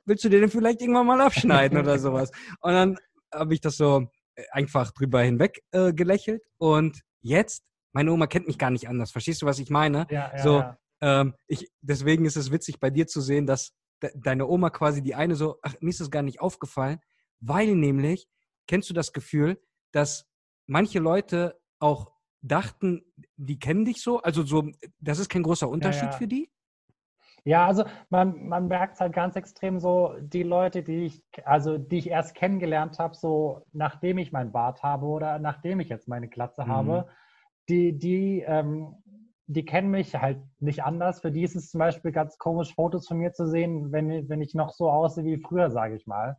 [0.06, 2.30] willst du dir den vielleicht irgendwann mal abschneiden oder sowas?
[2.60, 2.98] Und dann
[3.32, 6.42] habe ich das so äh, einfach drüber hinweg äh, gelächelt.
[6.58, 9.10] Und jetzt, meine Oma kennt mich gar nicht anders.
[9.10, 10.06] Verstehst du, was ich meine?
[10.10, 10.78] Ja, ja, so, ja.
[11.02, 15.02] Ähm, ich, deswegen ist es witzig bei dir zu sehen, dass de deine Oma quasi
[15.02, 17.00] die eine so, ach, mir ist das gar nicht aufgefallen,
[17.40, 18.28] weil nämlich,
[18.66, 19.60] kennst du das Gefühl,
[19.92, 20.26] dass
[20.66, 23.02] manche Leute auch dachten,
[23.36, 24.20] die kennen dich so?
[24.20, 26.18] Also so, das ist kein großer Unterschied ja, ja.
[26.18, 26.50] für die?
[27.46, 31.78] Ja, also man, man merkt es halt ganz extrem so, die Leute, die ich, also
[31.78, 36.08] die ich erst kennengelernt habe, so nachdem ich mein Bart habe oder nachdem ich jetzt
[36.08, 36.68] meine Glatze mhm.
[36.68, 37.08] habe,
[37.68, 38.96] die, die, ähm,
[39.46, 41.20] die kennen mich halt nicht anders.
[41.20, 44.42] Für die ist es zum Beispiel ganz komisch, Fotos von mir zu sehen, wenn, wenn
[44.42, 46.36] ich noch so aussehe wie früher, sage ich mal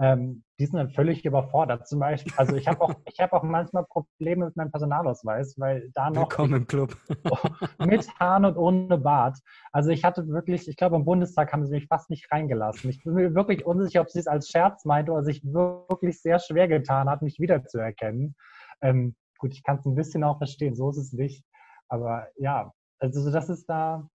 [0.00, 1.86] ähm, die sind dann völlig überfordert.
[1.86, 5.90] Zum Beispiel, also ich habe auch, ich habe auch manchmal Probleme mit meinem Personalausweis, weil
[5.94, 6.96] da noch Willkommen im Club.
[7.78, 9.38] mit Haaren und ohne Bart.
[9.72, 12.90] Also ich hatte wirklich, ich glaube im Bundestag haben sie mich fast nicht reingelassen.
[12.90, 16.38] Ich bin mir wirklich unsicher, ob sie es als Scherz meinte oder sich wirklich sehr
[16.38, 18.34] schwer getan hat, mich wiederzuerkennen.
[18.80, 21.44] Ähm, gut, ich kann es ein bisschen auch verstehen, so ist es nicht.
[21.88, 24.08] Aber ja, also das ist da,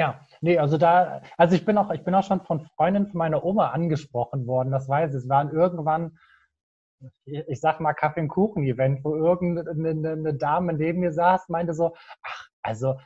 [0.00, 3.18] ja, nee, also da, also ich bin auch, ich bin auch schon von Freundinnen von
[3.18, 5.18] meiner Oma angesprochen worden, das weiß ich.
[5.18, 6.16] Es waren irgendwann,
[7.26, 11.94] ich sag mal Kaffee- und Kuchen-Event, wo irgendeine eine Dame neben mir saß, meinte so,
[12.22, 12.98] ach, also,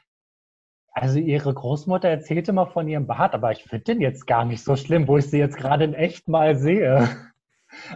[0.93, 4.63] also ihre Großmutter erzählte mal von ihrem Bart, aber ich finde den jetzt gar nicht
[4.63, 7.09] so schlimm, wo ich sie jetzt gerade in echt mal sehe.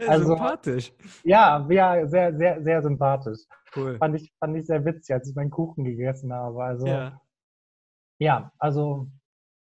[0.09, 0.93] Also, sympathisch.
[1.23, 3.43] Ja, ja, sehr, sehr, sehr sympathisch.
[3.77, 3.97] Cool.
[3.99, 6.65] Fand ich, fand ich sehr witzig, als ich meinen Kuchen gegessen habe.
[6.65, 7.21] Also, ja.
[8.19, 9.09] Ja, also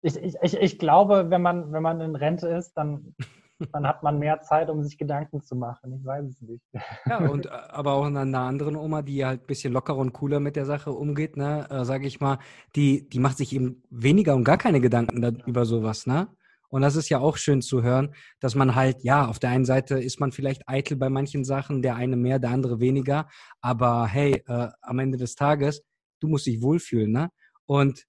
[0.02, 3.14] ich, ich, ich glaube, wenn man, wenn man in Rente ist, dann,
[3.72, 5.94] dann hat man mehr Zeit, um sich Gedanken zu machen.
[5.98, 6.62] Ich weiß es nicht.
[7.06, 10.12] Ja, und äh, aber auch eine, eine anderen Oma, die halt ein bisschen lockerer und
[10.12, 12.38] cooler mit der Sache umgeht, ne, äh, sage ich mal,
[12.74, 16.28] die, die macht sich eben weniger und gar keine Gedanken da, über sowas, ne?
[16.68, 19.64] Und das ist ja auch schön zu hören, dass man halt, ja, auf der einen
[19.64, 23.28] Seite ist man vielleicht eitel bei manchen Sachen, der eine mehr, der andere weniger,
[23.60, 25.84] aber hey, äh, am Ende des Tages,
[26.20, 27.30] du musst dich wohlfühlen, ne?
[27.66, 28.04] Und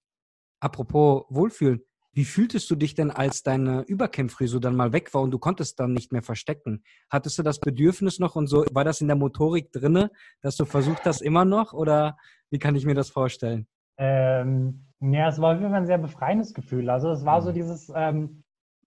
[0.60, 5.30] Apropos Wohlfühlen, wie fühltest du dich denn, als deine Überkämmfrisur dann mal weg war und
[5.30, 6.82] du konntest dann nicht mehr verstecken?
[7.10, 10.10] Hattest du das Bedürfnis noch und so, war das in der Motorik drinne,
[10.42, 12.16] dass du versucht hast immer noch oder
[12.50, 13.68] wie kann ich mir das vorstellen?
[13.98, 16.90] Ähm, ja, es war immer ein sehr befreiendes Gefühl.
[16.90, 17.54] Also es war so mhm.
[17.54, 18.42] dieses, ähm,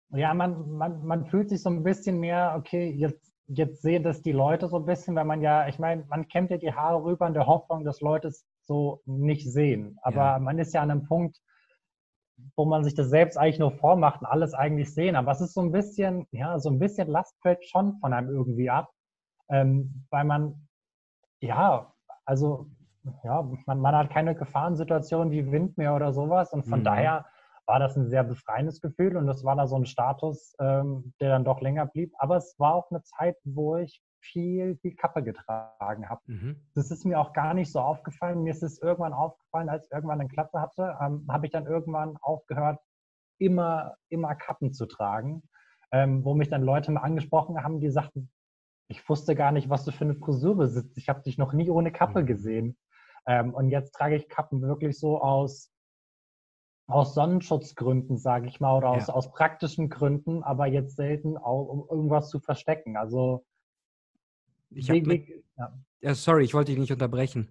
[0.10, 4.22] ja, man, man, man fühlt sich so ein bisschen mehr, okay, jetzt, jetzt sehen das
[4.22, 7.04] die Leute so ein bisschen, weil man ja, ich meine, man kämmt ja die Haare
[7.04, 9.98] rüber in der Hoffnung, dass Leute es so nicht sehen.
[10.02, 10.40] Aber ja.
[10.40, 11.38] man ist ja an einem Punkt,
[12.56, 15.16] wo man sich das selbst eigentlich nur vormacht und alles eigentlich sehen.
[15.16, 18.30] Aber es ist so ein bisschen, ja, so ein bisschen Last fällt schon von einem
[18.30, 18.90] irgendwie ab,
[19.50, 20.68] ähm, weil man,
[21.40, 21.94] ja,
[22.26, 22.68] also,
[23.24, 26.86] ja, man, man hat keine Gefahrensituation wie Wind mehr oder sowas und von mhm.
[26.86, 27.26] daher
[27.66, 31.30] war das ein sehr befreiendes Gefühl und das war da so ein Status, ähm, der
[31.30, 32.14] dann doch länger blieb.
[32.18, 36.22] Aber es war auch eine Zeit, wo ich viel, viel Kappe getragen habe.
[36.28, 36.64] Mhm.
[36.74, 38.44] Das ist mir auch gar nicht so aufgefallen.
[38.44, 41.66] Mir ist es irgendwann aufgefallen, als ich irgendwann eine Klappe hatte, ähm, habe ich dann
[41.66, 42.80] irgendwann aufgehört,
[43.40, 45.44] immer, immer Kappen zu tragen.
[45.94, 48.32] Ähm, wo mich dann Leute mal angesprochen haben, die sagten,
[48.88, 50.98] ich wusste gar nicht, was du für eine Frisur besitzt.
[50.98, 52.26] Ich habe dich noch nie ohne Kappe mhm.
[52.28, 52.78] gesehen.
[53.26, 55.72] Ähm, und jetzt trage ich Kappen wirklich so aus,
[56.88, 59.14] aus Sonnenschutzgründen, sage ich mal, oder aus, ja.
[59.14, 62.98] aus praktischen Gründen, aber jetzt selten auch, um irgendwas zu verstecken.
[62.98, 63.46] Also
[64.72, 65.74] Ich wie, mit, ja.
[66.02, 66.16] ja.
[66.16, 67.50] sorry, ich wollte dich nicht unterbrechen.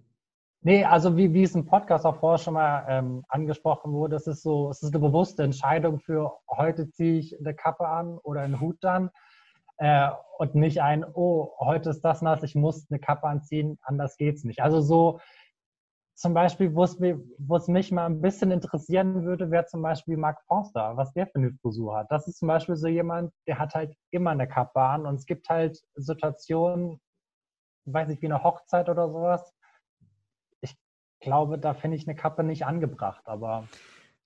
[0.63, 4.27] Nee, also wie, wie es im Podcast auch vorher schon mal ähm, angesprochen wurde, es
[4.27, 8.41] ist so, es ist eine bewusste Entscheidung für heute ziehe ich eine Kappe an oder
[8.41, 9.09] einen Hut dann
[9.77, 14.17] äh, und nicht ein, oh, heute ist das nass, ich muss eine Kappe anziehen, anders
[14.17, 14.61] geht's nicht.
[14.61, 15.19] Also so
[16.13, 20.17] zum Beispiel, wo es, wo es mich mal ein bisschen interessieren würde, wäre zum Beispiel
[20.17, 22.11] Mark Forster, was der für eine Frisur hat.
[22.11, 25.25] Das ist zum Beispiel so jemand, der hat halt immer eine Kappe an und es
[25.25, 27.01] gibt halt Situationen,
[27.85, 29.53] weiß ich, wie eine Hochzeit oder sowas.
[30.61, 30.75] Ich
[31.19, 33.67] glaube, da finde ich eine Kappe nicht angebracht, aber.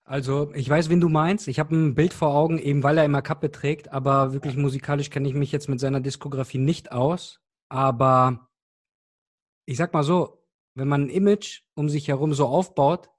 [0.04, 1.48] Also, ich weiß, wen du meinst.
[1.48, 5.10] Ich habe ein Bild vor Augen, eben weil er immer Kappe trägt, aber wirklich musikalisch
[5.10, 7.42] kenne ich mich jetzt mit seiner Diskografie nicht aus.
[7.70, 8.48] Aber
[9.66, 13.10] ich sag mal so, wenn man ein Image um sich herum so aufbaut,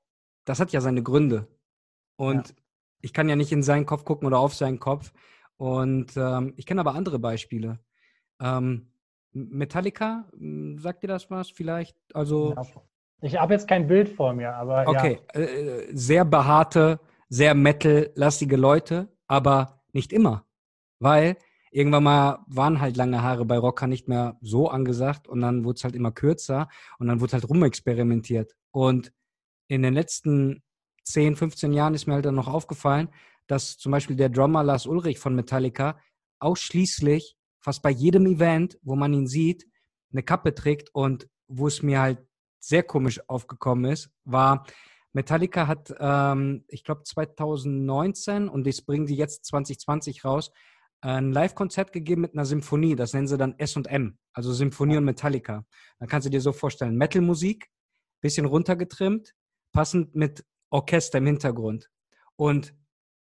[0.44, 1.48] das hat ja seine Gründe.
[2.16, 2.54] Und ja.
[3.00, 5.12] ich kann ja nicht in seinen Kopf gucken oder auf seinen Kopf.
[5.56, 7.80] Und ähm, ich kenne aber andere Beispiele.
[8.40, 8.92] Ähm,
[9.32, 10.28] Metallica,
[10.78, 11.96] sagt dir das was vielleicht?
[12.14, 12.62] Also ja.
[13.20, 15.40] ich habe jetzt kein Bild vor mir, aber okay, ja.
[15.40, 20.46] äh, sehr behaarte, sehr metal-lastige Leute, aber nicht immer,
[21.00, 21.36] weil
[21.70, 25.76] irgendwann mal waren halt lange Haare bei Rocker nicht mehr so angesagt und dann wurde
[25.76, 28.56] es halt immer kürzer und dann wurde halt rumexperimentiert.
[28.70, 29.12] Und
[29.68, 30.62] in den letzten
[31.04, 33.08] 10, 15 Jahren ist mir halt dann noch aufgefallen,
[33.46, 35.98] dass zum Beispiel der Drummer Lars Ulrich von Metallica
[36.40, 37.35] ausschließlich
[37.66, 39.66] fast bei jedem Event, wo man ihn sieht,
[40.12, 42.24] eine Kappe trägt und wo es mir halt
[42.60, 44.64] sehr komisch aufgekommen ist, war,
[45.12, 50.52] Metallica hat, ähm, ich glaube, 2019 und das bringen sie jetzt 2020 raus,
[51.00, 52.94] ein Live-Konzert gegeben mit einer Symphonie.
[52.94, 55.66] Das nennen sie dann S&M, also Symphonie und Metallica.
[55.98, 57.68] Dann kannst du dir so vorstellen, Metal-Musik,
[58.20, 59.34] bisschen runtergetrimmt,
[59.72, 61.90] passend mit Orchester im Hintergrund.
[62.36, 62.76] Und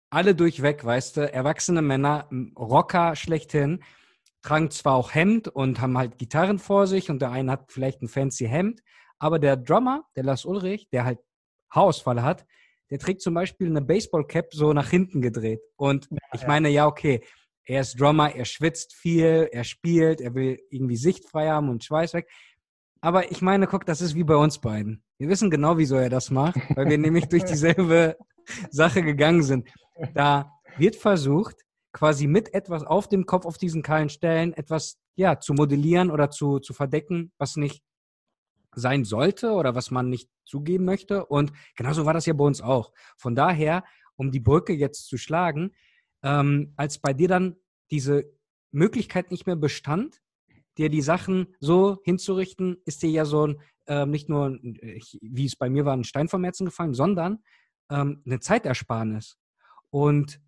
[0.08, 3.82] alle durchweg, weißt du, erwachsene Männer, Rocker schlechthin,
[4.42, 8.02] tragen zwar auch Hemd und haben halt Gitarren vor sich und der eine hat vielleicht
[8.02, 8.82] ein fancy Hemd,
[9.18, 11.20] aber der Drummer, der Lars Ulrich, der halt
[11.70, 12.44] Haarausfall hat,
[12.90, 15.60] der trägt zum Beispiel eine Baseball-Cap so nach hinten gedreht.
[15.76, 17.22] Und ja, ich meine, ja, okay,
[17.64, 21.84] er ist Drummer, er schwitzt viel, er spielt, er will irgendwie Sicht frei haben und
[21.84, 22.28] Schweiß weg.
[23.00, 25.02] Aber ich meine, guck, das ist wie bei uns beiden.
[25.18, 28.16] Wir wissen genau, wieso er das macht, weil wir nämlich durch dieselbe
[28.70, 29.68] Sache gegangen sind.
[30.14, 31.56] Da wird versucht,
[31.92, 36.30] quasi mit etwas auf dem Kopf, auf diesen kahlen Stellen, etwas ja, zu modellieren oder
[36.30, 37.82] zu, zu verdecken, was nicht
[38.74, 41.26] sein sollte oder was man nicht zugeben möchte.
[41.26, 42.92] Und genauso war das ja bei uns auch.
[43.16, 43.84] Von daher,
[44.16, 45.72] um die Brücke jetzt zu schlagen,
[46.22, 47.56] ähm, als bei dir dann
[47.90, 48.24] diese
[48.70, 50.22] Möglichkeit nicht mehr bestand,
[50.78, 55.56] dir die Sachen so hinzurichten, ist dir ja so ein, äh, nicht nur, wie es
[55.56, 57.42] bei mir war, ein Stein vom Herzen gefallen, sondern
[57.90, 59.36] ähm, eine Zeitersparnis.
[59.90, 60.40] Und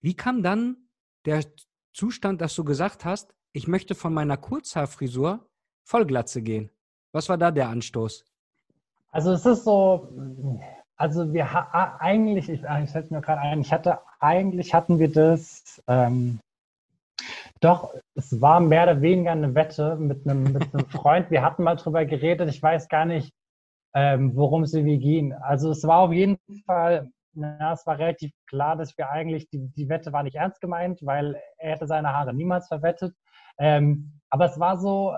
[0.00, 0.76] wie kam dann
[1.24, 1.44] der
[1.92, 5.46] Zustand, dass du gesagt hast, ich möchte von meiner Kurzhaarfrisur
[5.84, 6.70] Vollglatze gehen?
[7.12, 8.24] Was war da der Anstoß?
[9.10, 10.08] Also es ist so,
[10.96, 11.48] also wir
[12.00, 16.38] eigentlich, ich, ich setze mir gerade ein, ich hatte, eigentlich hatten wir das, ähm,
[17.60, 21.30] doch, es war mehr oder weniger eine Wette mit einem, mit einem Freund.
[21.30, 23.32] Wir hatten mal drüber geredet, ich weiß gar nicht,
[23.94, 25.32] ähm, worum es irgendwie ging.
[25.32, 29.68] Also es war auf jeden Fall, na, es war relativ klar, dass wir eigentlich, die,
[29.76, 33.14] die Wette war nicht ernst gemeint, weil er hätte seine Haare niemals verwettet.
[33.58, 35.16] Ähm, aber es war so,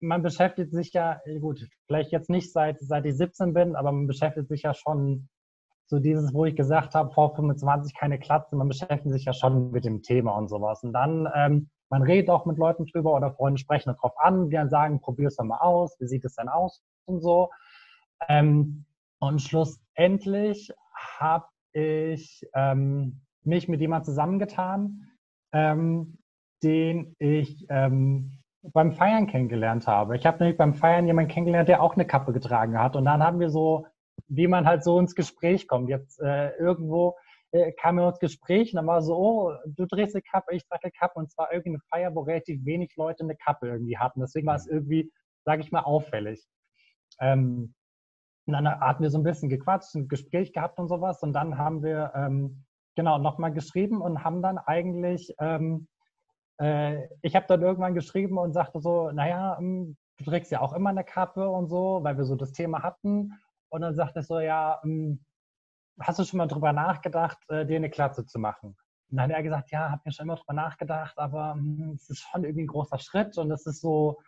[0.00, 4.06] man beschäftigt sich ja, gut, vielleicht jetzt nicht seit, seit ich 17 bin, aber man
[4.06, 5.28] beschäftigt sich ja schon
[5.86, 9.70] so dieses, wo ich gesagt habe, vor 25 keine Klatze, man beschäftigt sich ja schon
[9.70, 10.82] mit dem Thema und sowas.
[10.82, 14.56] Und dann, ähm, man redet auch mit Leuten drüber oder Freunde sprechen darauf an, die
[14.56, 17.50] dann sagen, probier es doch mal aus, wie sieht es denn aus und so.
[18.28, 18.86] Ähm,
[19.18, 20.70] und schlussendlich
[21.18, 25.10] habe ich ähm, mich mit jemandem zusammengetan,
[25.52, 26.18] ähm,
[26.62, 28.38] den ich ähm,
[28.72, 30.16] beim Feiern kennengelernt habe.
[30.16, 32.96] Ich habe nämlich beim Feiern jemanden kennengelernt, der auch eine Kappe getragen hat.
[32.96, 33.86] Und dann haben wir so,
[34.28, 35.90] wie man halt so ins Gespräch kommt.
[35.90, 37.16] Jetzt äh, irgendwo
[37.50, 40.66] äh, kam er ins Gespräch und dann war so, oh, du drehst eine Kappe, ich
[40.66, 41.18] trage eine Kappe.
[41.18, 44.20] Und zwar irgendwie eine Feier, wo relativ wenig Leute eine Kappe irgendwie hatten.
[44.20, 45.12] Deswegen war es irgendwie,
[45.44, 46.46] sage ich mal, auffällig.
[47.20, 47.74] Ähm,
[48.52, 51.22] dann hatten wir so ein bisschen gequatscht, ein Gespräch gehabt und sowas.
[51.22, 52.64] Und dann haben wir ähm,
[52.94, 55.88] genau nochmal geschrieben und haben dann eigentlich ähm,
[56.58, 60.72] äh, ich habe dann irgendwann geschrieben und sagte so, naja, hm, du trägst ja auch
[60.72, 63.32] immer eine Kappe und so, weil wir so das Thema hatten.
[63.68, 65.24] Und dann sagte ich so, ja, hm,
[66.00, 68.76] hast du schon mal drüber nachgedacht, äh, dir eine Klatze zu machen?
[69.10, 72.08] Und dann hat er gesagt, ja, habe mir schon immer drüber nachgedacht, aber hm, es
[72.10, 74.20] ist schon irgendwie ein großer Schritt und es ist so,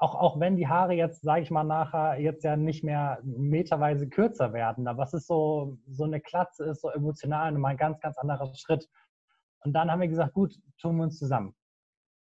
[0.00, 4.08] auch, auch wenn die Haare jetzt, sage ich mal, nachher jetzt ja nicht mehr meterweise
[4.08, 7.76] kürzer werden, aber es ist so, so eine Klatze ist so emotional und mal ein
[7.76, 8.88] ganz, ganz anderer Schritt.
[9.62, 11.54] Und dann haben wir gesagt, gut, tun wir uns zusammen.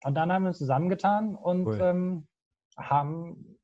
[0.04, 1.80] Und dann haben wir uns zusammengetan und cool.
[1.82, 2.28] ähm,
[2.78, 3.58] haben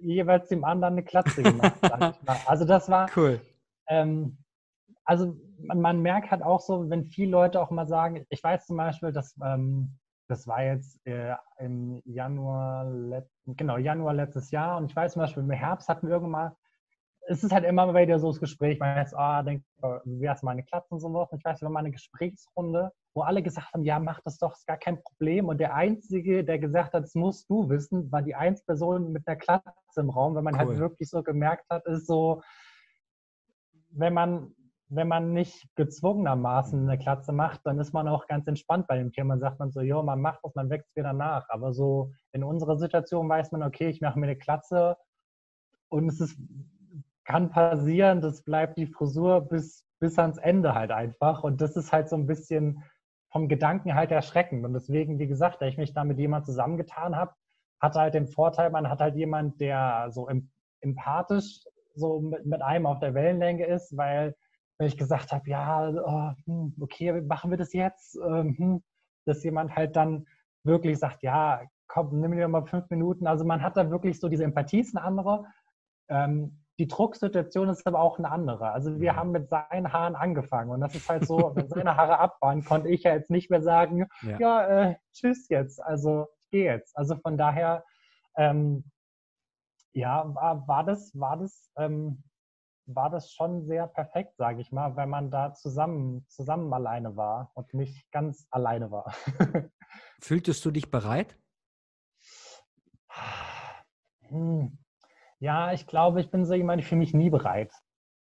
[0.00, 1.76] jeweils dem anderen eine Klatze gemacht.
[2.46, 3.40] also das war cool.
[3.88, 4.36] Ähm,
[5.04, 8.66] also man, man, merkt halt auch so, wenn viele Leute auch mal sagen, ich weiß
[8.66, 9.96] zum Beispiel, dass ähm,
[10.30, 15.42] das war jetzt äh, im Januar, genau, Januar letztes Jahr und ich weiß zum Beispiel,
[15.42, 16.56] im Herbst hatten wir irgendwann mal
[17.30, 19.62] es ist halt immer wieder so das Gespräch, man jetzt, ah, denk,
[20.04, 21.32] wie hast du meine Klatzen und so was.
[21.32, 24.52] Ich weiß, wir haben mal eine Gesprächsrunde, wo alle gesagt haben, ja, mach das doch,
[24.54, 25.48] ist gar kein Problem.
[25.48, 29.26] Und der Einzige, der gesagt hat, das musst du wissen, war die einzige Person mit
[29.28, 30.74] einer Klatze im Raum, wenn man halt cool.
[30.74, 32.42] halt wirklich so gemerkt hat, ist so,
[33.90, 34.52] wenn man,
[34.90, 39.12] wenn man nicht gezwungenermaßen eine Klatze macht, dann ist man auch ganz entspannt bei dem
[39.12, 39.38] Thema.
[39.38, 41.48] Sagt man so, jo, man macht das, man wächst wieder nach.
[41.48, 44.96] Aber so in unserer Situation weiß man, okay, ich mache mir eine Klatze
[45.88, 46.38] und es ist
[47.24, 51.44] kann passieren, das bleibt die Frisur bis, bis ans Ende halt einfach.
[51.44, 52.82] Und das ist halt so ein bisschen
[53.30, 54.64] vom Gedanken halt erschreckend.
[54.64, 57.32] Und deswegen, wie gesagt, da ich mich da mit jemandem zusammengetan habe,
[57.78, 60.28] hat halt den Vorteil, man hat halt jemand, der so
[60.80, 61.62] empathisch
[61.94, 64.34] so mit, mit einem auf der Wellenlänge ist, weil
[64.80, 66.32] wenn ich gesagt habe, ja, oh,
[66.80, 68.82] okay, machen wir das jetzt, ähm, hm,
[69.26, 70.26] dass jemand halt dann
[70.64, 73.26] wirklich sagt, ja, komm, nimm dir mal fünf Minuten.
[73.26, 75.44] Also man hat da wirklich so diese Empathie, ist eine andere.
[76.08, 78.70] Ähm, die Drucksituation ist aber auch eine andere.
[78.70, 79.16] Also wir mhm.
[79.16, 82.64] haben mit seinen Haaren angefangen und das ist halt so, wenn seine Haare ab waren,
[82.64, 86.72] konnte ich ja jetzt nicht mehr sagen, ja, ja äh, tschüss jetzt, also ich gehe
[86.72, 86.96] jetzt.
[86.96, 87.84] Also von daher,
[88.34, 88.84] ähm,
[89.92, 92.22] ja, war, war, das, war das, ähm,
[92.94, 97.50] war das schon sehr perfekt, sage ich mal, wenn man da zusammen, zusammen alleine war
[97.54, 99.14] und nicht ganz alleine war.
[100.20, 101.36] Fühltest du dich bereit?
[104.28, 104.78] Hm.
[105.38, 107.72] Ja, ich glaube, ich bin so jemand, ich fühle mich nie bereit.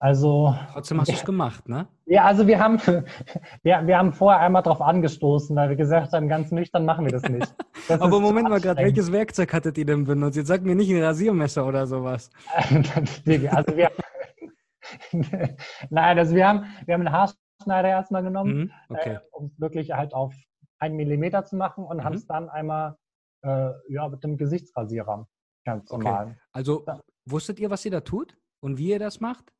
[0.02, 0.56] Also.
[0.74, 1.88] Trotzdem hast du es gemacht, ne?
[2.08, 2.80] Ja, also wir haben,
[3.64, 7.12] wir, wir haben vorher einmal darauf angestoßen, weil wir gesagt haben, ganz nüchtern machen wir
[7.12, 7.54] das nicht.
[7.88, 10.38] Das Aber Moment mal gerade, welches Werkzeug hattet ihr denn benutzt?
[10.38, 12.30] Jetzt sagt mir nicht ein Rasiermesser oder sowas.
[12.54, 13.91] also wir,
[15.89, 19.15] nein, also wir haben, wir haben einen Haarschneider erstmal genommen, mhm, okay.
[19.15, 20.34] äh, um wirklich halt auf
[20.79, 22.03] einen Millimeter zu machen und mhm.
[22.03, 22.97] haben es dann einmal
[23.43, 25.27] äh, ja, mit dem Gesichtsrasierer
[25.63, 26.03] Ganz okay.
[26.03, 26.38] normal.
[26.51, 26.99] Also ja.
[27.25, 29.53] wusstet ihr, was ihr da tut und wie ihr das macht?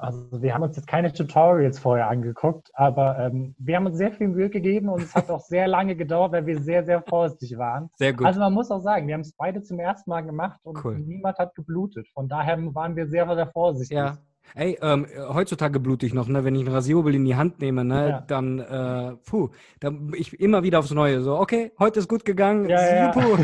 [0.00, 4.12] Also wir haben uns jetzt keine Tutorials vorher angeguckt, aber ähm, wir haben uns sehr
[4.12, 7.58] viel Mühe gegeben und es hat auch sehr lange gedauert, weil wir sehr, sehr vorsichtig
[7.58, 7.90] waren.
[7.96, 8.26] Sehr gut.
[8.26, 10.98] Also man muss auch sagen, wir haben es beide zum ersten Mal gemacht und cool.
[10.98, 12.08] niemand hat geblutet.
[12.14, 13.96] Von daher waren wir sehr, sehr vorsichtig.
[13.96, 14.18] Ja.
[14.54, 16.44] Ey, ähm, heutzutage blute ich noch, ne?
[16.44, 18.20] Wenn ich ein Rasierhobel in die Hand nehme, ne, ja.
[18.22, 21.20] dann, äh, puh, dann ich immer wieder aufs Neue.
[21.20, 22.68] So, okay, heute ist gut gegangen.
[22.68, 23.14] Ja, ja.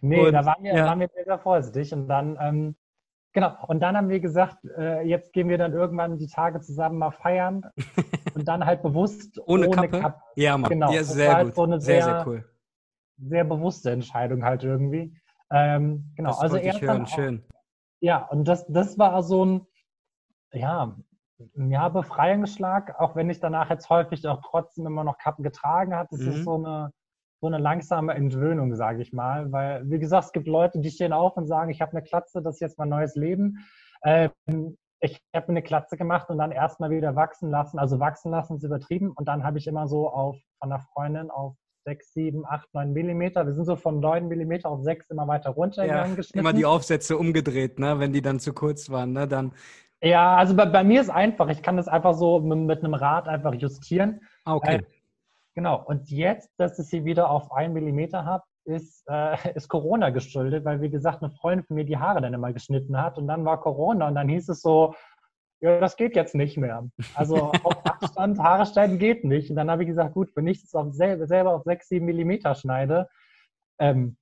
[0.00, 0.86] nee, und, da waren wir, ja.
[0.86, 1.92] waren wir sehr, sehr vorsichtig.
[1.94, 2.76] Und dann, ähm,
[3.32, 6.98] genau, und dann haben wir gesagt, äh, jetzt gehen wir dann irgendwann die Tage zusammen
[6.98, 7.62] mal feiern
[8.34, 10.00] und dann halt bewusst ohne, ohne Kappe.
[10.00, 10.20] Kappe.
[10.36, 10.70] Ja, Mann.
[10.70, 10.92] Genau.
[10.92, 11.54] Ja, sehr halt gut.
[11.54, 12.44] So sehr, sehr, sehr cool.
[13.18, 15.16] Sehr bewusste Entscheidung halt irgendwie.
[15.50, 17.06] Ähm, genau, das also erst hören.
[17.06, 17.44] Schön.
[18.00, 19.66] Ja, und das, das war so ein,
[20.52, 20.96] ja,
[21.54, 26.08] ja, Befreiungsschlag, auch wenn ich danach jetzt häufig auch trotzdem immer noch Kappen getragen habe.
[26.10, 26.28] Das mhm.
[26.28, 26.92] ist so eine,
[27.40, 29.52] so eine langsame Entwöhnung, sage ich mal.
[29.52, 32.42] Weil, wie gesagt, es gibt Leute, die stehen auf und sagen, ich habe eine Klatze,
[32.42, 33.58] das ist jetzt mein neues Leben.
[34.04, 34.30] Ähm,
[35.00, 37.78] ich habe eine Klatze gemacht und dann erstmal wieder wachsen lassen.
[37.78, 39.12] Also wachsen lassen ist übertrieben.
[39.12, 42.92] Und dann habe ich immer so auf von einer Freundin auf 6, 7, 8, 9
[42.92, 43.46] Millimeter.
[43.46, 46.16] Wir sind so von 9 Millimeter auf 6 immer weiter runtergegangen.
[46.16, 48.00] Ja, immer die Aufsätze umgedreht, ne?
[48.00, 49.12] wenn die dann zu kurz waren.
[49.12, 49.28] Ne?
[49.28, 49.52] Dann
[50.02, 51.48] ja, also bei, bei mir ist einfach.
[51.48, 54.20] Ich kann das einfach so mit, mit einem Rad einfach justieren.
[54.44, 54.76] Ah, okay.
[54.76, 54.82] Äh,
[55.58, 55.82] genau.
[55.84, 60.64] Und jetzt, dass ich sie wieder auf 1 Millimeter habe, ist, äh, ist Corona geschuldet,
[60.64, 63.44] weil, wie gesagt, eine Freundin von mir die Haare dann immer geschnitten hat und dann
[63.44, 64.94] war Corona und dann hieß es so,
[65.60, 66.88] ja, das geht jetzt nicht mehr.
[67.14, 69.50] Also auf Abstand Haare schneiden geht nicht.
[69.50, 72.06] Und dann habe ich gesagt, gut, wenn ich es auf selber, selber auf 6, 7
[72.06, 73.08] Millimeter schneide,
[73.80, 74.16] ähm,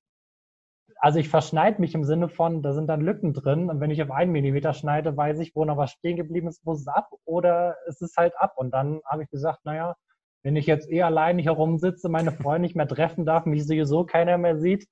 [0.99, 4.03] also ich verschneide mich im Sinne von, da sind dann Lücken drin und wenn ich
[4.03, 7.11] auf 1 Millimeter schneide, weiß ich, wo noch was stehen geblieben ist, muss es ab
[7.27, 8.55] oder es ist halt ab.
[8.57, 9.95] Und dann habe ich gesagt, naja,
[10.47, 14.05] wenn ich jetzt eh allein hier rumsitze, meine Freunde nicht mehr treffen darf, mich sowieso
[14.05, 14.87] keiner mehr sieht,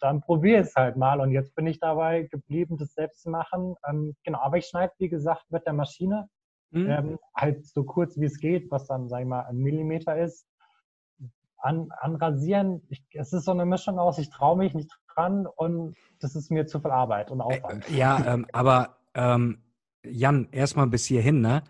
[0.00, 1.20] dann probiere es halt mal.
[1.20, 3.74] Und jetzt bin ich dabei geblieben, das selbst zu machen.
[3.86, 6.30] Ähm, genau, aber ich schneide, wie gesagt, mit der Maschine.
[6.70, 6.88] Mhm.
[6.88, 10.46] Ähm, halt so kurz wie es geht, was dann, sag ich mal, ein Millimeter ist.
[11.58, 15.96] An, Rasieren, ich, es ist so eine Mischung aus, ich traue mich nicht dran und
[16.18, 17.90] das ist mir zu viel Arbeit und Aufwand.
[17.90, 19.64] Äh, ja, ähm, aber ähm,
[20.02, 21.62] Jan, erstmal bis hierhin, ne?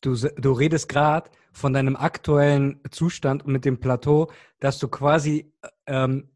[0.00, 4.30] Du, du redest gerade von deinem aktuellen Zustand mit dem Plateau,
[4.60, 5.52] dass du quasi
[5.86, 6.30] ähm,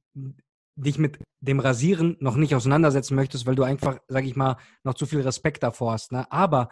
[0.77, 4.95] dich mit dem Rasieren noch nicht auseinandersetzen möchtest, weil du einfach, sag ich mal, noch
[4.95, 6.13] zu viel Respekt davor hast.
[6.13, 6.31] Ne?
[6.31, 6.69] Aber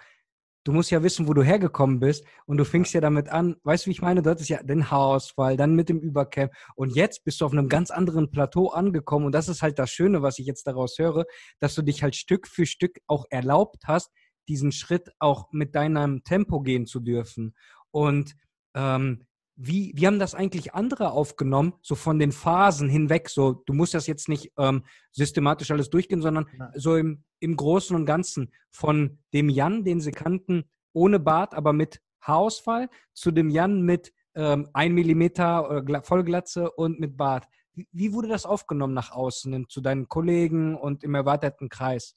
[0.65, 3.85] du musst ja wissen, wo du hergekommen bist und du fingst ja damit an, weißt
[3.85, 4.23] du, wie ich meine?
[4.23, 7.69] Dort ist ja den Haarausfall, dann mit dem Übercamp und jetzt bist du auf einem
[7.69, 11.25] ganz anderen Plateau angekommen und das ist halt das Schöne, was ich jetzt daraus höre,
[11.59, 14.11] dass du dich halt Stück für Stück auch erlaubt hast,
[14.49, 17.55] diesen Schritt auch mit deinem Tempo gehen zu dürfen.
[17.91, 18.35] Und
[18.75, 23.29] ähm, wie, wie haben das eigentlich andere aufgenommen, so von den Phasen hinweg?
[23.29, 26.71] So, du musst das jetzt nicht ähm, systematisch alles durchgehen, sondern ja.
[26.75, 31.73] so im, im Großen und Ganzen von dem Jan, den sie kannten, ohne Bart, aber
[31.73, 37.47] mit Haarausfall, zu dem Jan mit ähm, 1 Millimeter äh, Vollglatze und mit Bart.
[37.75, 42.17] Wie, wie, wurde das aufgenommen nach außen, zu deinen Kollegen und im erweiterten Kreis?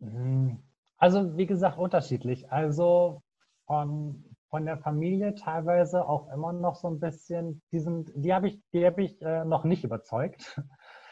[0.00, 0.62] Hm,
[1.02, 2.50] also, wie gesagt, unterschiedlich.
[2.50, 3.22] Also,
[3.66, 8.48] von von der Familie teilweise auch immer noch so ein bisschen, die, sind, die habe
[8.48, 10.60] ich, die hab ich äh, noch nicht überzeugt.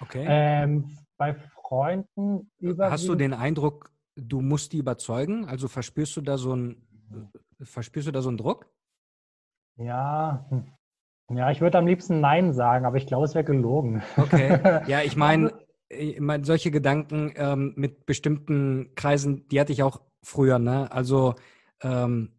[0.03, 0.24] Okay.
[0.28, 2.91] Ähm, bei Freunden über.
[2.91, 5.47] Hast du den Eindruck, du musst die überzeugen?
[5.47, 6.86] Also verspürst du da so einen,
[7.62, 8.66] verspürst du da so einen Druck?
[9.76, 10.72] Ja, hm.
[11.36, 14.03] ja, ich würde am liebsten Nein sagen, aber ich glaube, es wäre gelogen.
[14.16, 14.82] Okay.
[14.86, 15.53] Ja, ich meine,
[15.91, 20.91] ich mein, solche Gedanken ähm, mit bestimmten Kreisen, die hatte ich auch früher, ne?
[20.93, 21.34] Also
[21.82, 22.30] ähm,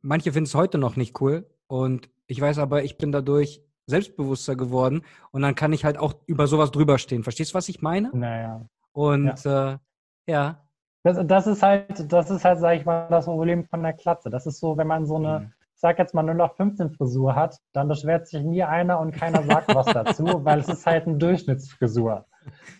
[0.00, 4.56] manche finden es heute noch nicht cool und ich weiß aber, ich bin dadurch selbstbewusster
[4.56, 7.22] geworden und dann kann ich halt auch über sowas drüber stehen.
[7.22, 8.10] Verstehst du, was ich meine?
[8.14, 8.66] Naja.
[8.92, 9.72] Und ja.
[9.72, 9.78] Äh,
[10.26, 10.64] ja.
[11.02, 14.30] Das, das, ist halt, das ist halt, sag ich mal, das Problem von der Klatze.
[14.30, 15.52] Das ist so, wenn man so eine, mhm.
[15.74, 19.12] ich sag jetzt mal, nur noch 15 Frisur hat, dann beschwert sich nie einer und
[19.12, 22.24] keiner sagt was dazu, weil es ist halt eine Durchschnittsfrisur.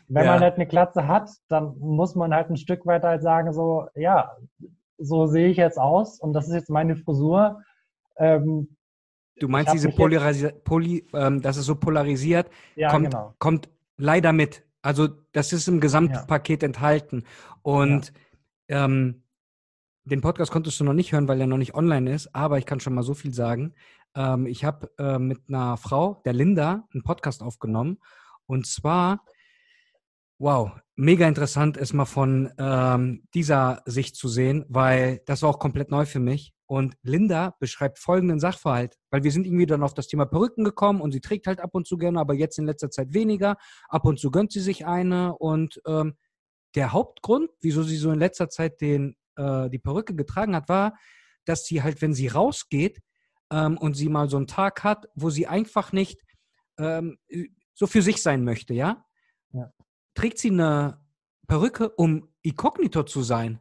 [0.09, 0.33] Wenn ja.
[0.33, 3.87] man halt eine Klatze hat, dann muss man halt ein Stück weit halt sagen, so,
[3.95, 4.37] ja,
[4.99, 7.63] so sehe ich jetzt aus und das ist jetzt meine Frisur.
[8.17, 8.77] Ähm,
[9.39, 13.35] du meinst diese Poly, ähm, dass es so polarisiert, ja, kommt, genau.
[13.39, 14.63] kommt leider mit.
[14.83, 16.67] Also das ist im Gesamtpaket ja.
[16.67, 17.25] enthalten.
[17.63, 18.13] Und
[18.69, 18.85] ja.
[18.85, 19.23] ähm,
[20.05, 22.67] den Podcast konntest du noch nicht hören, weil er noch nicht online ist, aber ich
[22.67, 23.75] kann schon mal so viel sagen.
[24.15, 27.99] Ähm, ich habe äh, mit einer Frau, der Linda, einen Podcast aufgenommen.
[28.47, 29.25] Und zwar
[30.39, 35.61] Wow, mega interessant, es mal von ähm, dieser Sicht zu sehen, weil das war auch
[35.61, 36.53] komplett neu für mich.
[36.67, 41.01] Und Linda beschreibt folgenden Sachverhalt, weil wir sind irgendwie dann auf das Thema Perücken gekommen
[41.01, 43.57] und sie trägt halt ab und zu gerne, aber jetzt in letzter Zeit weniger.
[43.89, 46.15] Ab und zu gönnt sie sich eine und ähm,
[46.75, 50.99] der Hauptgrund, wieso sie so in letzter Zeit den, äh, die Perücke getragen hat, war,
[51.45, 52.99] dass sie halt, wenn sie rausgeht
[53.53, 56.23] ähm, und sie mal so einen Tag hat, wo sie einfach nicht
[56.79, 57.19] ähm,
[57.75, 59.05] so für sich sein möchte, ja?
[60.15, 61.01] Trägt sie eine
[61.47, 63.61] Perücke, um inkognito zu sein.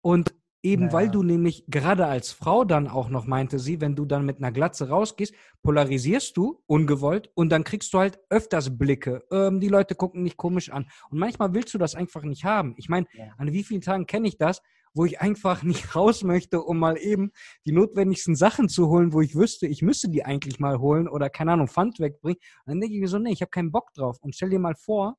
[0.00, 0.92] Und eben naja.
[0.92, 4.38] weil du nämlich gerade als Frau dann auch noch meinte sie, wenn du dann mit
[4.38, 9.24] einer Glatze rausgehst, polarisierst du ungewollt und dann kriegst du halt öfters Blicke.
[9.30, 10.88] Ähm, die Leute gucken dich komisch an.
[11.10, 12.74] Und manchmal willst du das einfach nicht haben.
[12.76, 13.32] Ich meine, ja.
[13.38, 14.62] an wie vielen Tagen kenne ich das,
[14.94, 17.30] wo ich einfach nicht raus möchte, um mal eben
[17.64, 21.30] die notwendigsten Sachen zu holen, wo ich wüsste, ich müsste die eigentlich mal holen oder
[21.30, 22.40] keine Ahnung, Pfand wegbringen.
[22.64, 24.18] Und dann denke ich mir so, nee, ich habe keinen Bock drauf.
[24.20, 25.16] Und stell dir mal vor,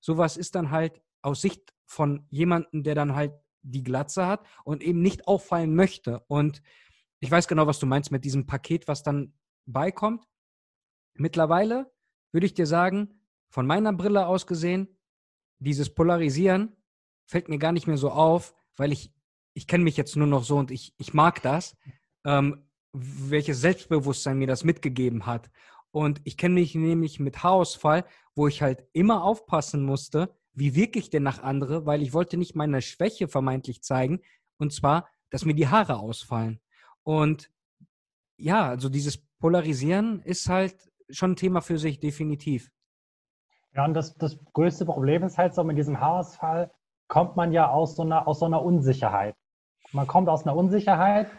[0.00, 3.32] sowas ist dann halt aus Sicht von jemandem, der dann halt
[3.62, 6.20] die Glatze hat und eben nicht auffallen möchte.
[6.28, 6.62] Und
[7.20, 9.34] ich weiß genau, was du meinst mit diesem Paket, was dann
[9.66, 10.26] beikommt.
[11.14, 11.92] Mittlerweile
[12.32, 13.20] würde ich dir sagen,
[13.50, 14.88] von meiner Brille aus gesehen,
[15.58, 16.76] dieses Polarisieren
[17.26, 19.12] fällt mir gar nicht mehr so auf, weil ich,
[19.54, 21.76] ich kenne mich jetzt nur noch so und ich, ich mag das,
[22.24, 25.50] ähm, welches Selbstbewusstsein mir das mitgegeben hat.
[25.92, 30.98] Und ich kenne mich nämlich mit Haarausfall, wo ich halt immer aufpassen musste, wie wirke
[30.98, 34.20] ich denn nach andere, weil ich wollte nicht meine Schwäche vermeintlich zeigen,
[34.58, 36.60] und zwar, dass mir die Haare ausfallen.
[37.02, 37.50] Und
[38.36, 42.70] ja, also dieses Polarisieren ist halt schon ein Thema für sich, definitiv.
[43.74, 46.70] Ja, und das, das größte Problem ist halt so, mit diesem Haarausfall
[47.08, 49.34] kommt man ja aus so einer, aus so einer Unsicherheit.
[49.92, 51.30] Man kommt aus einer Unsicherheit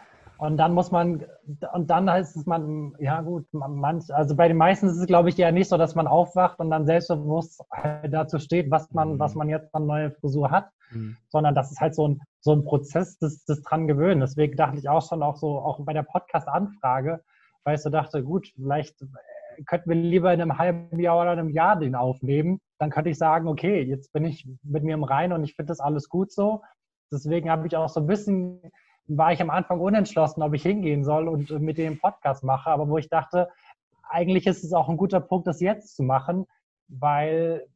[0.42, 1.24] und dann muss man,
[1.72, 5.28] und dann heißt es man, ja gut, man, also bei den meisten ist es, glaube
[5.28, 9.12] ich, ja nicht so, dass man aufwacht und dann selbstbewusst halt dazu steht, was man,
[9.12, 9.18] mhm.
[9.20, 11.16] was man jetzt an neue Frisur hat, mhm.
[11.28, 14.18] sondern das ist halt so ein, so ein Prozess des, des dran gewöhnen.
[14.18, 17.22] Deswegen dachte ich auch schon auch so, auch bei der Podcast-Anfrage,
[17.62, 18.96] weil ich so dachte, gut, vielleicht
[19.66, 22.58] könnten wir lieber in einem halben Jahr oder einem Jahr den aufnehmen.
[22.80, 25.68] Dann könnte ich sagen, okay, jetzt bin ich mit mir im Reinen und ich finde
[25.68, 26.62] das alles gut so.
[27.12, 28.60] Deswegen habe ich auch so ein bisschen
[29.08, 32.70] war ich am Anfang unentschlossen, ob ich hingehen soll und äh, mit dem Podcast mache,
[32.70, 33.48] aber wo ich dachte,
[34.08, 36.46] eigentlich ist es auch ein guter Punkt, das jetzt zu machen,
[36.88, 37.66] weil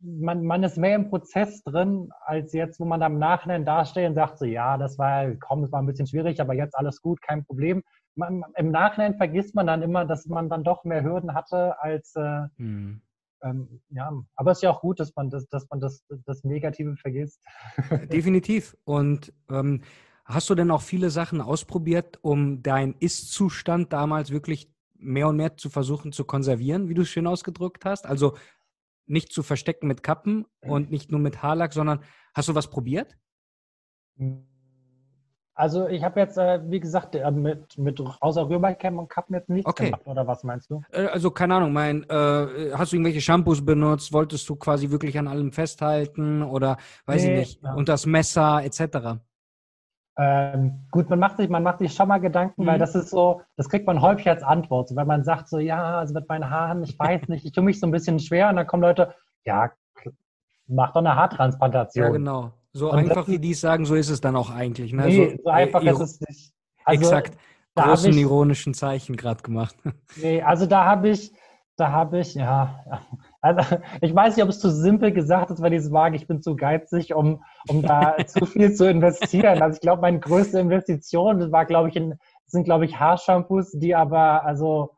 [0.00, 4.14] man, man ist mehr im Prozess drin, als jetzt, wo man am Nachhinein dasteht und
[4.14, 7.22] sagt so, ja, das war, komm, das war ein bisschen schwierig, aber jetzt alles gut,
[7.22, 7.82] kein Problem.
[8.14, 12.14] Man, Im Nachhinein vergisst man dann immer, dass man dann doch mehr Hürden hatte als,
[12.16, 13.00] äh, hm.
[13.42, 16.44] ähm, ja, aber es ist ja auch gut, dass man das, dass man das, das
[16.44, 17.40] Negative vergisst.
[18.12, 18.76] Definitiv.
[18.84, 19.82] Und ähm,
[20.24, 25.56] Hast du denn auch viele Sachen ausprobiert, um deinen Ist-Zustand damals wirklich mehr und mehr
[25.56, 28.06] zu versuchen zu konservieren, wie du es schön ausgedrückt hast?
[28.06, 28.36] Also
[29.06, 32.00] nicht zu verstecken mit Kappen und nicht nur mit Haarlack, sondern
[32.32, 33.18] hast du was probiert?
[35.56, 39.48] Also ich habe jetzt, äh, wie gesagt, äh, mit, mit außer Rübercam und Kappen jetzt
[39.48, 39.86] nichts okay.
[39.86, 40.82] gemacht, oder was meinst du?
[40.90, 44.12] Äh, also keine Ahnung, mein, hast du irgendwelche Shampoos benutzt?
[44.12, 47.74] Wolltest du quasi wirklich an allem festhalten oder weiß nee, ich nicht, ja.
[47.74, 49.20] und das Messer etc.?
[50.16, 52.66] Ähm, gut, man macht sich, man macht sich schon mal Gedanken, mhm.
[52.66, 54.88] weil das ist so, das kriegt man häufig als Antwort.
[54.88, 57.64] So, wenn man sagt so, ja, also mit meinen Haaren, ich weiß nicht, ich tue
[57.64, 59.72] mich so ein bisschen schwer und dann kommen Leute, ja,
[60.66, 62.04] mach doch eine Haartransplantation.
[62.04, 62.52] Ja, genau.
[62.72, 64.92] So und einfach wie die es sagen, so ist es dann auch eigentlich.
[64.92, 65.06] Ne?
[65.06, 66.52] Nee, so, so einfach ist es nicht.
[66.84, 67.38] Also, exakt.
[67.76, 69.74] Großen ich, ironischen Zeichen gerade gemacht.
[70.16, 71.32] Nee, also da habe ich,
[71.76, 72.84] da habe ich, ja,
[73.44, 76.40] also ich weiß nicht, ob es zu simpel gesagt ist, weil es wage, ich bin
[76.40, 79.60] zu geizig, um, um da zu viel zu investieren.
[79.60, 83.94] Also ich glaube, meine größte Investition war, glaube ich, in, sind, glaube ich, Haarshampoos, die
[83.94, 84.94] aber also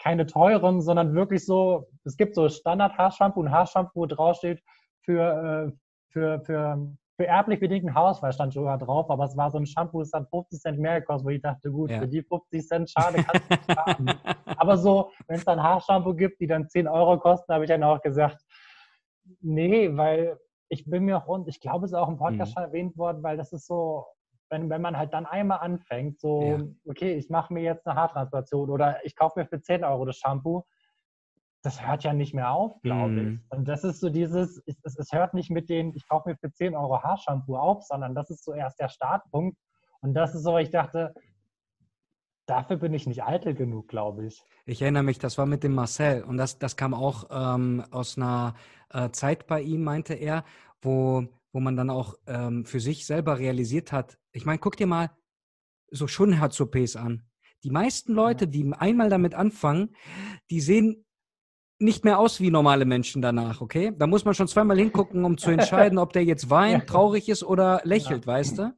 [0.00, 4.62] keine teuren, sondern wirklich so, es gibt so Standard-Haarshampoo und Haarshampoo, wo draufsteht
[5.02, 5.72] für, äh,
[6.12, 10.00] für, für, für erblich bedingten Haarausfall stand sogar drauf, aber es war so ein Shampoo,
[10.00, 12.00] das hat 50 Cent mehr gekostet, wo ich dachte, gut, ja.
[12.00, 14.06] für die 50 Cent, schade, kannst du nicht haben.
[14.56, 17.84] aber so, wenn es dann Haarshampoo gibt, die dann 10 Euro kosten, habe ich dann
[17.84, 18.38] auch gesagt,
[19.40, 20.36] nee, weil
[20.68, 22.54] ich bin mir auch, und ich glaube, es ist auch im Podcast mhm.
[22.54, 24.04] schon erwähnt worden, weil das ist so,
[24.50, 26.60] wenn, wenn man halt dann einmal anfängt, so, ja.
[26.88, 30.16] okay, ich mache mir jetzt eine Haartransplantation oder ich kaufe mir für 10 Euro das
[30.16, 30.64] Shampoo,
[31.62, 33.34] das hört ja nicht mehr auf, glaube mm.
[33.34, 33.56] ich.
[33.56, 36.52] Und das ist so dieses, es, es, hört nicht mit den, ich kaufe mir für
[36.52, 39.56] 10 Euro Haarshampoo auf, sondern das ist so erst der Startpunkt.
[40.00, 41.14] Und das ist so, ich dachte,
[42.46, 44.42] dafür bin ich nicht eitel genug, glaube ich.
[44.66, 48.16] Ich erinnere mich, das war mit dem Marcel und das, das kam auch ähm, aus
[48.16, 48.54] einer
[48.90, 50.44] äh, Zeit bei ihm, meinte er,
[50.80, 54.18] wo, wo man dann auch ähm, für sich selber realisiert hat.
[54.32, 55.10] Ich meine, guck dir mal
[55.92, 57.22] so Schönherz-OPs an.
[57.62, 59.94] Die meisten Leute, die einmal damit anfangen,
[60.50, 61.04] die sehen
[61.82, 63.92] nicht mehr aus wie normale Menschen danach, okay?
[63.96, 67.44] Da muss man schon zweimal hingucken, um zu entscheiden, ob der jetzt weint, traurig ist
[67.44, 68.32] oder lächelt, ja.
[68.32, 68.74] weißt du?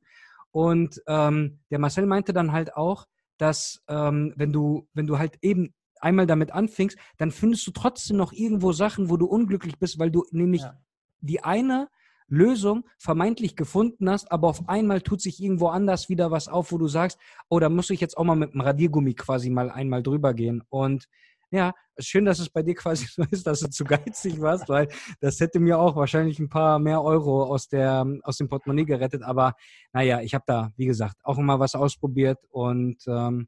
[0.50, 3.07] Und ähm, der Marcel meinte dann halt auch,
[3.38, 8.16] dass ähm, wenn du, wenn du halt eben einmal damit anfängst, dann findest du trotzdem
[8.16, 10.78] noch irgendwo Sachen, wo du unglücklich bist, weil du nämlich ja.
[11.20, 11.88] die eine
[12.28, 16.78] Lösung vermeintlich gefunden hast, aber auf einmal tut sich irgendwo anders wieder was auf, wo
[16.78, 20.02] du sagst, oh, da muss ich jetzt auch mal mit dem Radiergummi quasi mal einmal
[20.02, 20.62] drüber gehen.
[20.68, 21.09] Und
[21.55, 24.88] ja, schön, dass es bei dir quasi so ist, dass du zu geizig warst, weil
[25.20, 29.22] das hätte mir auch wahrscheinlich ein paar mehr Euro aus, der, aus dem Portemonnaie gerettet.
[29.22, 29.55] Aber
[29.92, 32.38] naja, ich habe da, wie gesagt, auch immer was ausprobiert.
[32.50, 33.46] Und ähm,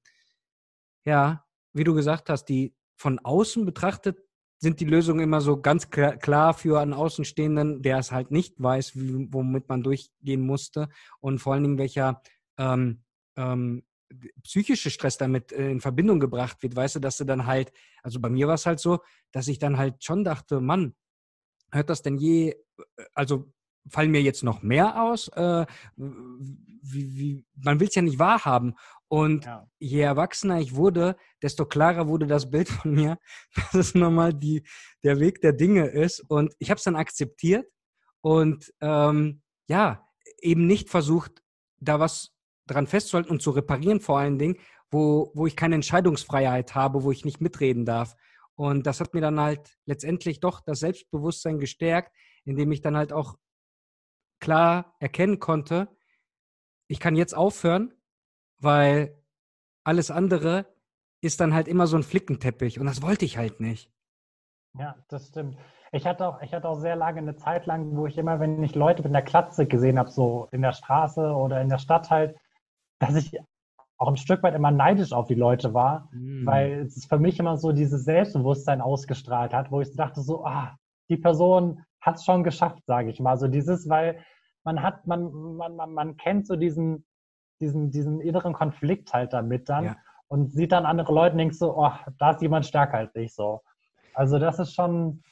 [1.05, 4.19] ja, wie du gesagt hast, die von außen betrachtet
[4.59, 8.97] sind die Lösungen immer so ganz klar für einen Außenstehenden, der es halt nicht weiß,
[8.97, 10.89] wie, womit man durchgehen musste
[11.21, 12.23] und vor allen Dingen welcher
[12.57, 13.03] ähm,
[13.37, 13.83] ähm,
[14.43, 18.21] psychische Stress damit äh, in Verbindung gebracht wird, weißt du, dass du dann halt, also
[18.21, 19.01] bei mir war es halt so,
[19.33, 20.95] dass ich dann halt schon dachte, Mann,
[21.73, 22.55] hört das denn je, äh,
[23.15, 23.53] also
[23.89, 25.29] fallen mir jetzt noch mehr aus?
[25.29, 28.75] Äh, wie, wie, man will es ja nicht wahrhaben.
[29.09, 29.69] Und ja.
[29.79, 33.19] je erwachsener ich wurde, desto klarer wurde das Bild von mir,
[33.55, 34.67] dass es nochmal die,
[35.05, 36.21] der Weg der Dinge ist.
[36.29, 37.67] Und ich habe es dann akzeptiert
[38.21, 40.09] und ähm, ja,
[40.41, 41.43] eben nicht versucht,
[41.79, 42.36] da was
[42.67, 44.57] dran festzuhalten und zu reparieren vor allen Dingen,
[44.91, 48.17] wo, wo ich keine Entscheidungsfreiheit habe, wo ich nicht mitreden darf.
[48.55, 52.13] Und das hat mir dann halt letztendlich doch das Selbstbewusstsein gestärkt,
[52.45, 53.37] indem ich dann halt auch
[54.41, 55.89] klar erkennen konnte,
[56.89, 57.93] ich kann jetzt aufhören,
[58.59, 59.21] weil
[59.85, 60.67] alles andere
[61.21, 63.91] ist dann halt immer so ein Flickenteppich und das wollte ich halt nicht.
[64.75, 65.57] Ja, das stimmt.
[65.93, 68.63] Ich hatte auch, ich hatte auch sehr lange eine Zeit lang, wo ich immer, wenn
[68.63, 72.11] ich Leute mit einer Klatze gesehen habe, so in der Straße oder in der Stadt
[72.11, 72.37] halt,
[72.99, 73.39] dass ich
[73.99, 76.45] auch ein Stück weit immer neidisch auf die Leute war, mhm.
[76.45, 80.77] weil es für mich immer so dieses Selbstbewusstsein ausgestrahlt hat, wo ich dachte so, ah,
[81.09, 83.39] die Person hat es schon geschafft, sage ich mal.
[83.39, 84.23] So dieses, weil
[84.65, 87.07] man hat, man, man, man, man kennt so diesen,
[87.61, 89.97] diesen, diesen inneren Konflikt halt damit dann ja.
[90.29, 93.35] und sieht dann andere Leute und denkt so, oh, da ist jemand stärker als ich
[93.35, 93.63] so.
[94.13, 95.23] Also das ist schon,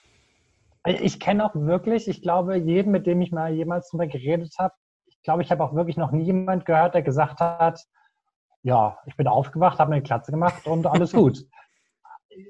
[0.87, 4.75] ich kenne auch wirklich, ich glaube, jeden, mit dem ich mal jemals drüber geredet habe,
[5.25, 7.85] glaube, ich habe auch wirklich noch nie jemand gehört, der gesagt hat,
[8.63, 11.45] ja, ich bin aufgewacht, habe mir eine Klatze gemacht und alles gut.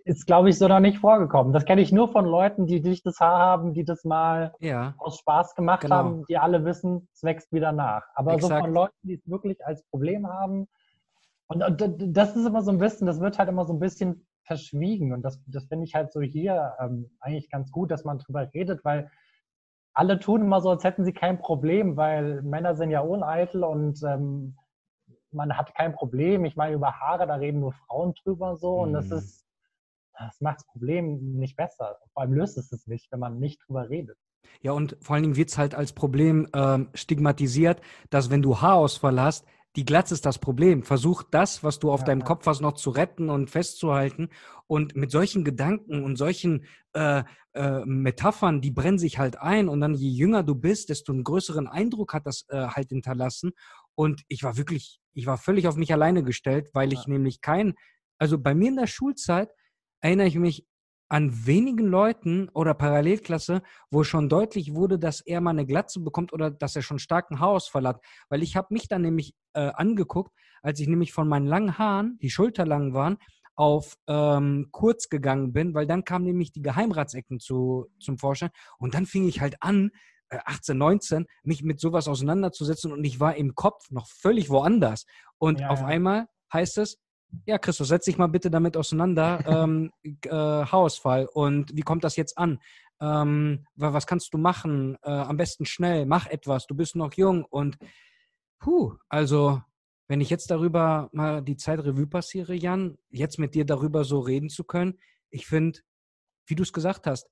[0.04, 1.52] Ist, glaube ich, so noch nicht vorgekommen.
[1.52, 4.94] Das kenne ich nur von Leuten, die dichtes Haar haben, die das mal ja.
[4.98, 5.96] aus Spaß gemacht genau.
[5.96, 8.02] haben, die alle wissen, es wächst wieder nach.
[8.14, 8.54] Aber Exakt.
[8.54, 10.68] so von Leuten, die es wirklich als Problem haben,
[11.46, 14.26] und, und, das ist immer so ein bisschen, das wird halt immer so ein bisschen
[14.44, 15.12] verschwiegen.
[15.12, 18.48] Und das, das finde ich halt so hier ähm, eigentlich ganz gut, dass man drüber
[18.54, 19.10] redet, weil
[19.94, 24.02] alle tun immer so, als hätten sie kein Problem, weil Männer sind ja uneitel und
[24.02, 24.56] ähm,
[25.30, 26.44] man hat kein Problem.
[26.44, 29.18] Ich meine, über Haare, da reden nur Frauen drüber so und das mhm.
[29.18, 29.46] ist,
[30.18, 31.98] das macht das Problem nicht besser.
[32.12, 34.18] Vor allem löst es es nicht, wenn man nicht drüber redet.
[34.60, 37.80] Ja, und vor allen Dingen wird es halt als Problem ähm, stigmatisiert,
[38.10, 40.82] dass wenn du Haarausfall hast, die Glatze ist das Problem.
[40.84, 42.26] Versuch das, was du auf ja, deinem ja.
[42.26, 44.28] Kopf hast, noch zu retten und festzuhalten.
[44.66, 49.68] Und mit solchen Gedanken und solchen äh, äh, Metaphern, die brennen sich halt ein.
[49.68, 53.52] Und dann je jünger du bist, desto einen größeren Eindruck hat das äh, halt hinterlassen.
[53.94, 57.12] Und ich war wirklich, ich war völlig auf mich alleine gestellt, weil ich ja.
[57.12, 57.74] nämlich kein,
[58.18, 59.50] also bei mir in der Schulzeit
[60.00, 60.66] erinnere ich mich
[61.14, 66.32] an wenigen Leuten oder Parallelklasse, wo schon deutlich wurde, dass er mal eine Glatze bekommt
[66.32, 68.04] oder dass er schon starken Haarausfall hat.
[68.30, 72.18] Weil ich habe mich dann nämlich äh, angeguckt, als ich nämlich von meinen langen Haaren,
[72.20, 73.18] die schulterlang waren,
[73.54, 78.50] auf ähm, kurz gegangen bin, weil dann kamen nämlich die Geheimratsecken zu, zum Vorschein
[78.80, 79.92] und dann fing ich halt an,
[80.30, 85.06] äh, 18, 19, mich mit sowas auseinanderzusetzen und ich war im Kopf noch völlig woanders.
[85.38, 85.86] Und ja, auf ja.
[85.86, 86.98] einmal heißt es,
[87.46, 89.44] ja, Christus, setz dich mal bitte damit auseinander.
[89.46, 91.26] ähm, äh, Haarausfall.
[91.26, 92.60] Und wie kommt das jetzt an?
[93.00, 94.96] Ähm, was kannst du machen?
[95.02, 97.44] Äh, am besten schnell, mach etwas, du bist noch jung.
[97.44, 97.76] Und
[98.58, 99.60] puh, also,
[100.08, 104.20] wenn ich jetzt darüber mal die Zeit Revue passiere, Jan, jetzt mit dir darüber so
[104.20, 104.98] reden zu können,
[105.30, 105.80] ich finde,
[106.46, 107.28] wie du es gesagt hast,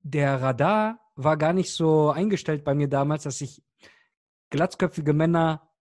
[0.00, 3.62] der Radar war gar nicht so eingestellt bei mir damals, dass ich
[4.50, 5.71] glatzköpfige Männer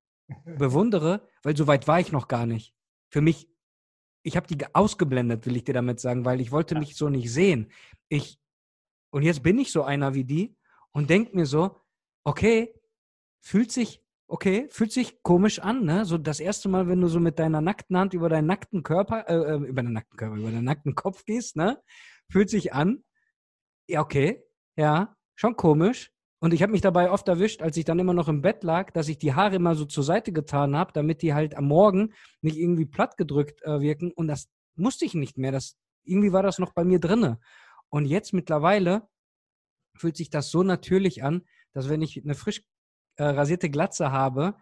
[0.45, 2.75] bewundere, weil so weit war ich noch gar nicht.
[3.09, 3.49] Für mich,
[4.23, 6.79] ich habe die ausgeblendet, will ich dir damit sagen, weil ich wollte ja.
[6.79, 7.71] mich so nicht sehen.
[8.09, 8.39] Ich,
[9.11, 10.55] und jetzt bin ich so einer wie die
[10.91, 11.77] und denke mir so,
[12.23, 12.73] okay,
[13.41, 16.05] fühlt sich, okay, fühlt sich komisch an, ne?
[16.05, 19.27] So das erste Mal, wenn du so mit deiner nackten Hand über deinen nackten Körper,
[19.27, 21.81] äh, äh über deinen nackten Körper, über deinen nackten Kopf gehst, ne?
[22.29, 23.03] Fühlt sich an.
[23.87, 24.43] Ja, okay,
[24.77, 26.11] ja, schon komisch.
[26.41, 28.89] Und ich habe mich dabei oft erwischt, als ich dann immer noch im Bett lag,
[28.91, 32.13] dass ich die Haare immer so zur Seite getan habe, damit die halt am Morgen
[32.41, 34.11] nicht irgendwie platt gedrückt äh, wirken.
[34.11, 35.51] Und das musste ich nicht mehr.
[35.51, 37.39] Das, irgendwie war das noch bei mir drinne.
[37.89, 39.07] Und jetzt mittlerweile
[39.95, 42.63] fühlt sich das so natürlich an, dass wenn ich eine frisch
[43.17, 44.55] äh, rasierte Glatze habe,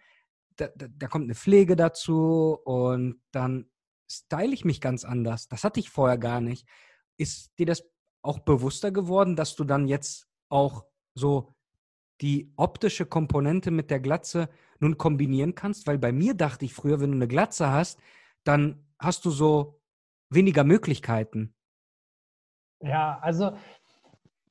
[0.58, 3.72] da, da, da kommt eine Pflege dazu und dann
[4.12, 5.48] style ich mich ganz anders.
[5.48, 6.68] Das hatte ich vorher gar nicht.
[7.16, 7.86] Ist dir das
[8.22, 10.84] auch bewusster geworden, dass du dann jetzt auch
[11.16, 11.56] so
[12.22, 14.50] die optische Komponente mit der Glatze
[14.80, 15.88] nun kombinieren kannst?
[15.88, 18.00] Weil bei mir dachte ich früher, wenn du eine Glatze hast,
[18.44, 19.82] dann hast du so
[20.30, 21.54] weniger Möglichkeiten.
[22.82, 23.52] Ja, also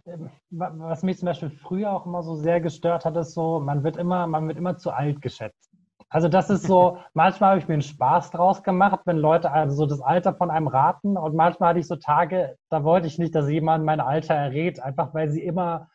[0.06, 3.84] ähm, was mich zum Beispiel früher auch immer so sehr gestört hat, ist so, man
[3.84, 5.70] wird immer, man wird immer zu alt geschätzt.
[6.10, 9.76] Also das ist so, manchmal habe ich mir einen Spaß draus gemacht, wenn Leute also
[9.76, 13.18] so das Alter von einem raten und manchmal hatte ich so Tage, da wollte ich
[13.18, 15.88] nicht, dass jemand mein Alter errät, einfach weil sie immer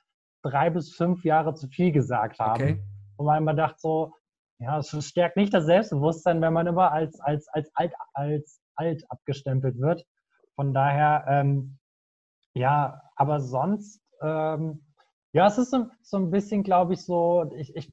[0.44, 2.62] drei bis fünf Jahre zu viel gesagt haben.
[2.62, 2.84] Okay.
[3.18, 4.14] Und man immer dachte so,
[4.60, 9.04] ja, es stärkt nicht das Selbstbewusstsein, wenn man immer als, als, als, alt, als alt
[9.10, 10.06] abgestempelt wird.
[10.56, 11.80] Von daher, ähm,
[12.54, 14.86] ja, aber sonst, ähm,
[15.32, 17.91] ja, es ist so, so ein bisschen, glaube ich, so, ich, ich,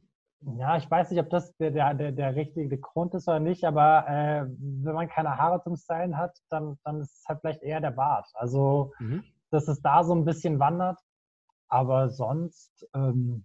[0.59, 4.07] ja, ich weiß nicht, ob das der, der, der richtige Grund ist oder nicht, aber
[4.09, 7.81] äh, wenn man keine Haare zum Stylen hat, dann, dann ist es halt vielleicht eher
[7.81, 8.27] der Bart.
[8.35, 9.25] Also, mhm.
[9.51, 10.99] dass es da so ein bisschen wandert.
[11.71, 13.45] Aber sonst, ähm,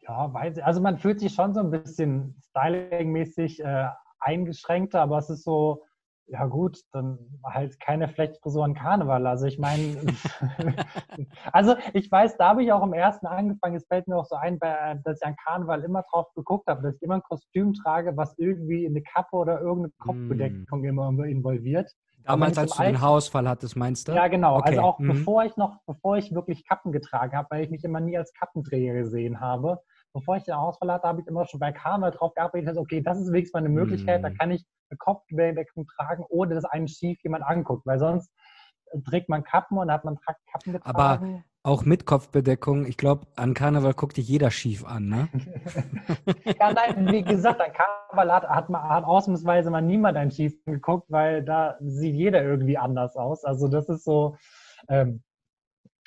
[0.00, 3.88] ja, weiß ich, also man fühlt sich schon so ein bisschen stylingmäßig äh,
[4.20, 5.84] eingeschränkter, aber es ist so,
[6.30, 9.26] ja gut, dann halt keine Flechtfrisur an Karneval.
[9.26, 9.96] Also ich meine,
[11.52, 13.76] also ich weiß, da habe ich auch im ersten angefangen.
[13.76, 16.96] Es fällt mir auch so ein, dass ich an Karneval immer drauf geguckt habe, dass
[16.96, 19.92] ich immer ein Kostüm trage, was irgendwie eine Kappe oder irgendeine.
[19.98, 20.84] Kopfbedeckung mm.
[20.84, 21.90] immer involviert.
[22.24, 24.12] Damals, als du den Haarausfall hattest, meinst du?
[24.12, 24.58] Ja, genau.
[24.58, 24.70] Okay.
[24.70, 25.08] Also auch mhm.
[25.08, 28.32] bevor ich noch, bevor ich wirklich Kappen getragen habe, weil ich mich immer nie als
[28.34, 29.80] Kappenträger gesehen habe.
[30.12, 33.18] Bevor ich den Haarausfall hatte, habe ich immer schon bei Karneval drauf gearbeitet, okay, das
[33.20, 34.22] ist wenigstens mal eine Möglichkeit, mhm.
[34.22, 38.32] da kann ich eine Kopfbedeckung tragen, ohne dass einen schief jemand anguckt, weil sonst
[39.04, 40.18] trägt man Kappen und hat man
[40.50, 40.94] Kappen getragen.
[40.94, 45.28] Aber auch mit Kopfbedeckung, ich glaube, an Karneval guckt dich jeder schief an, ne?
[46.58, 50.54] ja, nein, wie gesagt, an Karneval hat, hat, man, hat ausnahmsweise mal niemand einen schief
[50.64, 53.44] geguckt, weil da sieht jeder irgendwie anders aus.
[53.44, 54.36] Also das ist so,
[54.88, 55.22] ähm,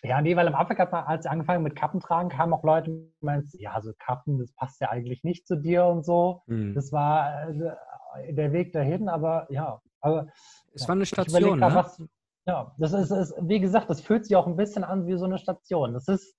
[0.03, 0.67] ja, nee, weil im man,
[1.05, 4.51] als ich angefangen mit Kappen tragen, kamen auch Leute, die meinten, ja, so Kappen, das
[4.53, 6.41] passt ja eigentlich nicht zu dir und so.
[6.47, 6.73] Mhm.
[6.73, 10.27] Das war äh, der Weg dahin, aber ja, aber.
[10.73, 11.75] Es war eine Station, ne?
[11.75, 12.01] Was,
[12.45, 15.25] ja, das ist, ist, wie gesagt, das fühlt sich auch ein bisschen an wie so
[15.25, 15.93] eine Station.
[15.93, 16.35] Das ist,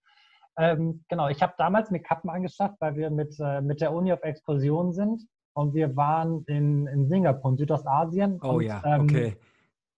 [0.59, 4.13] ähm, genau, ich habe damals mir Kappen angeschafft, weil wir mit, äh, mit der Uni
[4.13, 5.23] auf Exkursion sind
[5.55, 8.39] und wir waren in, in Singapur, in Südostasien.
[8.43, 9.37] Oh und, ja, ähm, okay.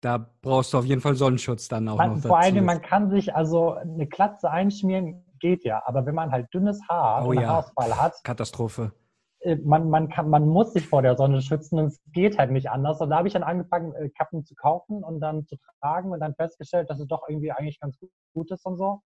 [0.01, 2.17] da brauchst du auf jeden Fall Sonnenschutz dann auch man, noch.
[2.17, 2.29] Dazu.
[2.29, 6.53] Vor allem, man kann sich, also eine Klatze einschmieren geht ja, aber wenn man halt
[6.55, 7.49] dünnes Haar oh, ja.
[7.49, 8.93] Haarausfall hat, Katastrophe.
[9.45, 12.51] Äh, man, man, kann, man muss sich vor der Sonne schützen und es geht halt
[12.51, 13.01] nicht anders.
[13.01, 16.21] Und da habe ich dann angefangen, äh, Kappen zu kaufen und dann zu tragen und
[16.21, 17.99] dann festgestellt, dass es doch irgendwie eigentlich ganz
[18.33, 19.03] gut ist und so.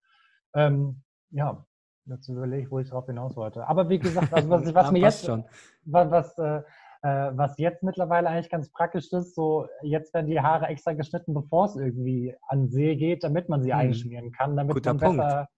[0.55, 1.64] Ähm, ja,
[2.07, 3.66] jetzt überlege ich, wo ich darauf hinaus wollte.
[3.66, 5.45] Aber wie gesagt, also was, was mir jetzt, schon.
[5.84, 6.62] was, was, äh,
[7.03, 11.34] äh, was jetzt mittlerweile eigentlich ganz praktisch ist, so jetzt werden die Haare extra geschnitten,
[11.34, 13.80] bevor es irgendwie an See geht, damit man sie hm.
[13.80, 15.49] einschmieren kann, damit Guter man besser,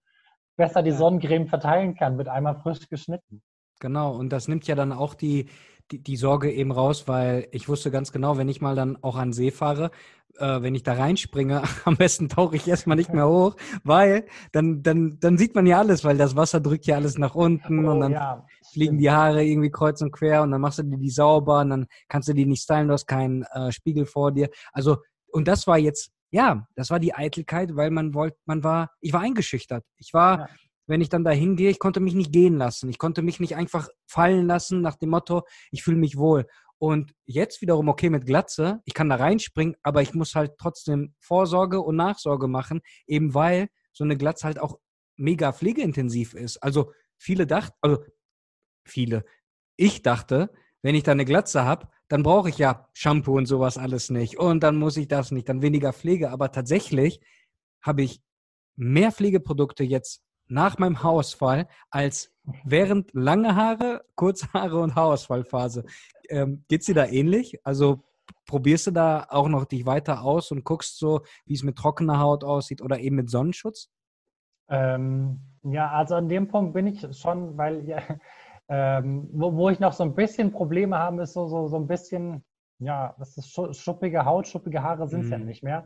[0.57, 3.43] besser die Sonnencreme verteilen kann, mit einmal frisch geschnitten.
[3.81, 5.47] Genau, und das nimmt ja dann auch die,
[5.91, 9.17] die, die, Sorge eben raus, weil ich wusste ganz genau, wenn ich mal dann auch
[9.17, 9.91] an See fahre,
[10.37, 14.83] äh, wenn ich da reinspringe, am besten tauche ich erstmal nicht mehr hoch, weil dann,
[14.83, 17.93] dann, dann sieht man ja alles, weil das Wasser drückt ja alles nach unten oh,
[17.93, 20.99] und dann ja, fliegen die Haare irgendwie kreuz und quer und dann machst du die,
[20.99, 24.31] die sauber und dann kannst du die nicht stylen, du hast keinen äh, Spiegel vor
[24.31, 24.51] dir.
[24.73, 24.99] Also,
[25.33, 29.15] und das war jetzt, ja, das war die Eitelkeit, weil man wollte, man war, ich
[29.15, 29.85] war eingeschüchtert.
[29.97, 30.49] Ich war, ja
[30.91, 32.91] wenn ich dann da hingehe, ich konnte mich nicht gehen lassen.
[32.91, 36.49] Ich konnte mich nicht einfach fallen lassen nach dem Motto, ich fühle mich wohl.
[36.79, 41.15] Und jetzt wiederum okay mit Glatze, ich kann da reinspringen, aber ich muss halt trotzdem
[41.21, 44.81] Vorsorge und Nachsorge machen, eben weil so eine Glatze halt auch
[45.17, 46.57] mega pflegeintensiv ist.
[46.57, 48.03] Also viele dachten, also
[48.85, 49.25] viele,
[49.77, 50.51] ich dachte,
[50.83, 54.39] wenn ich da eine Glatze habe, dann brauche ich ja Shampoo und sowas alles nicht.
[54.39, 56.33] Und dann muss ich das nicht, dann weniger Pflege.
[56.33, 57.21] Aber tatsächlich
[57.81, 58.21] habe ich
[58.75, 62.33] mehr Pflegeprodukte jetzt nach meinem Haarausfall als
[62.65, 65.85] während lange Haare, kurze Haare und Haarausfallphase.
[66.29, 67.65] Ähm, Geht es dir da ähnlich?
[67.65, 68.03] Also
[68.47, 72.19] probierst du da auch noch dich weiter aus und guckst so, wie es mit trockener
[72.19, 73.91] Haut aussieht oder eben mit Sonnenschutz?
[74.69, 77.99] Ähm, ja, also an dem Punkt bin ich schon, weil ja,
[78.69, 81.87] ähm, wo, wo, ich noch so ein bisschen Probleme habe, ist so, so, so ein
[81.87, 82.45] bisschen,
[82.79, 85.33] ja, das ist schuppige Haut, schuppige Haare sind es mhm.
[85.33, 85.85] ja nicht mehr.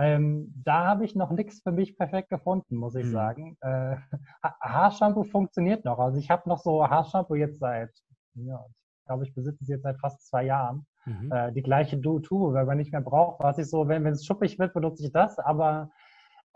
[0.00, 3.12] Ähm, da habe ich noch nichts für mich perfekt gefunden, muss ich mhm.
[3.12, 3.56] sagen.
[3.60, 3.96] Äh,
[4.42, 5.98] Haarshampoo funktioniert noch.
[5.98, 7.90] Also ich habe noch so Haarshampoo jetzt seit,
[8.34, 10.86] ja, ich glaube, ich besitze es jetzt seit fast zwei Jahren.
[11.04, 11.30] Mhm.
[11.30, 13.42] Äh, die gleiche Du-Tube, weil man nicht mehr braucht.
[13.42, 15.38] Was ich so, wenn es schuppig wird, benutze ich das.
[15.38, 15.90] Aber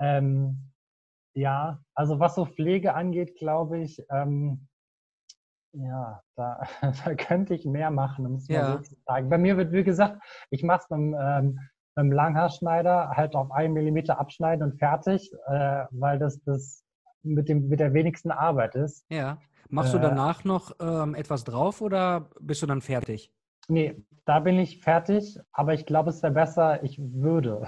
[0.01, 0.73] ähm,
[1.35, 4.69] ja, also was so Pflege angeht, glaube ich, ähm,
[5.73, 6.63] ja, da,
[7.05, 8.63] da, könnte ich mehr machen, um es ja.
[8.63, 9.29] mal so zu sagen.
[9.29, 11.59] Bei mir wird, wie gesagt, ich mache es beim ähm,
[11.97, 16.83] mit dem Langhaarschneider halt auf einen Millimeter abschneiden und fertig, äh, weil das, das
[17.23, 19.05] mit, dem, mit der wenigsten Arbeit ist.
[19.09, 19.39] Ja.
[19.69, 23.33] Machst du äh, danach noch ähm, etwas drauf oder bist du dann fertig?
[23.69, 27.67] Nee, da bin ich fertig, aber ich glaube, es wäre besser, ich würde.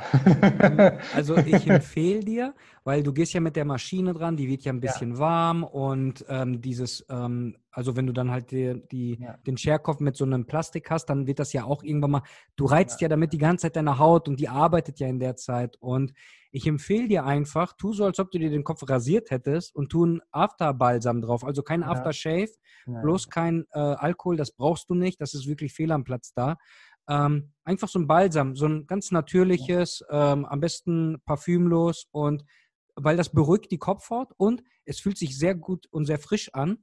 [1.14, 2.54] also ich empfehle dir,
[2.84, 5.18] weil du gehst ja mit der Maschine dran, die wird ja ein bisschen ja.
[5.18, 9.36] warm und ähm, dieses, ähm, also wenn du dann halt die, die ja.
[9.46, 12.22] den Scherkopf mit so einem Plastik hast, dann wird das ja auch irgendwann mal,
[12.56, 13.04] du reizt ja.
[13.04, 16.14] ja damit die ganze Zeit deine Haut und die arbeitet ja in der Zeit und
[16.52, 19.90] ich empfehle dir einfach, tu so, als ob du dir den Kopf rasiert hättest und
[19.90, 21.44] tu einen Afterbalsam drauf.
[21.44, 21.88] Also kein ja.
[21.88, 22.48] Aftershave,
[22.86, 25.20] bloß kein äh, Alkohol, das brauchst du nicht.
[25.20, 26.56] Das ist wirklich fehl am Platz da.
[27.10, 32.42] Ähm, einfach so ein Balsam, so ein ganz natürliches, ähm, am besten parfümlos und
[32.94, 36.78] weil das beruhigt die Kopfhaut und es fühlt sich sehr gut und sehr frisch an.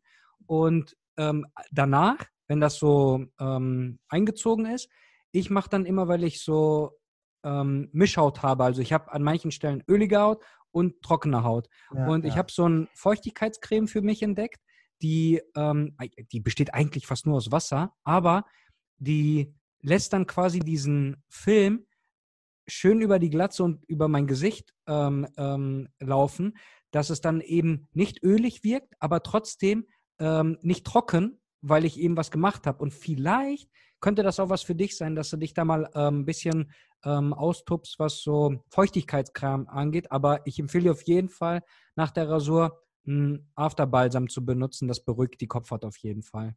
[0.46, 2.18] Und ähm, danach,
[2.48, 4.90] wenn das so ähm, eingezogen ist,
[5.32, 7.00] ich mache dann immer, weil ich so
[7.44, 8.64] ähm, Mischhaut habe.
[8.64, 11.68] Also ich habe an manchen Stellen ölige Haut und trockene Haut.
[11.94, 14.60] Ja, und ich habe so ein Feuchtigkeitscreme für mich entdeckt,
[15.02, 15.96] die, ähm,
[16.32, 18.46] die besteht eigentlich fast nur aus Wasser, aber
[18.98, 21.86] die lässt dann quasi diesen Film
[22.68, 26.58] schön über die Glatze und über mein Gesicht ähm, ähm, laufen,
[26.92, 29.88] dass es dann eben nicht ölig wirkt, aber trotzdem
[30.20, 32.80] ähm, nicht trocken, weil ich eben was gemacht habe.
[32.80, 36.16] Und vielleicht könnte das auch was für dich sein, dass du dich da mal ein
[36.16, 36.72] ähm, bisschen
[37.06, 40.12] ähm, austupst, was so Feuchtigkeitskram angeht.
[40.12, 41.62] Aber ich empfehle dir auf jeden Fall
[41.96, 44.88] nach der Rasur ein Afterbalsam zu benutzen.
[44.88, 46.56] Das beruhigt die Kopfhaut auf jeden Fall.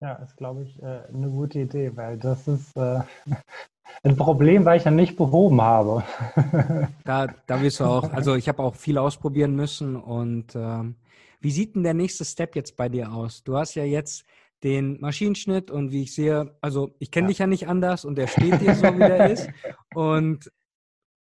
[0.00, 3.00] Ja, ist, glaube ich, äh, eine gute Idee, weil das ist äh,
[4.02, 6.02] ein Problem, weil ich ja nicht behoben habe.
[7.04, 10.96] da, da wirst du auch, also ich habe auch viel ausprobieren müssen und ähm,
[11.42, 13.42] wie sieht denn der nächste Step jetzt bei dir aus?
[13.42, 14.24] Du hast ja jetzt
[14.62, 17.28] den Maschinenschnitt und wie ich sehe, also ich kenne ja.
[17.28, 19.48] dich ja nicht anders und der steht dir so, wie der ist.
[19.94, 20.50] Und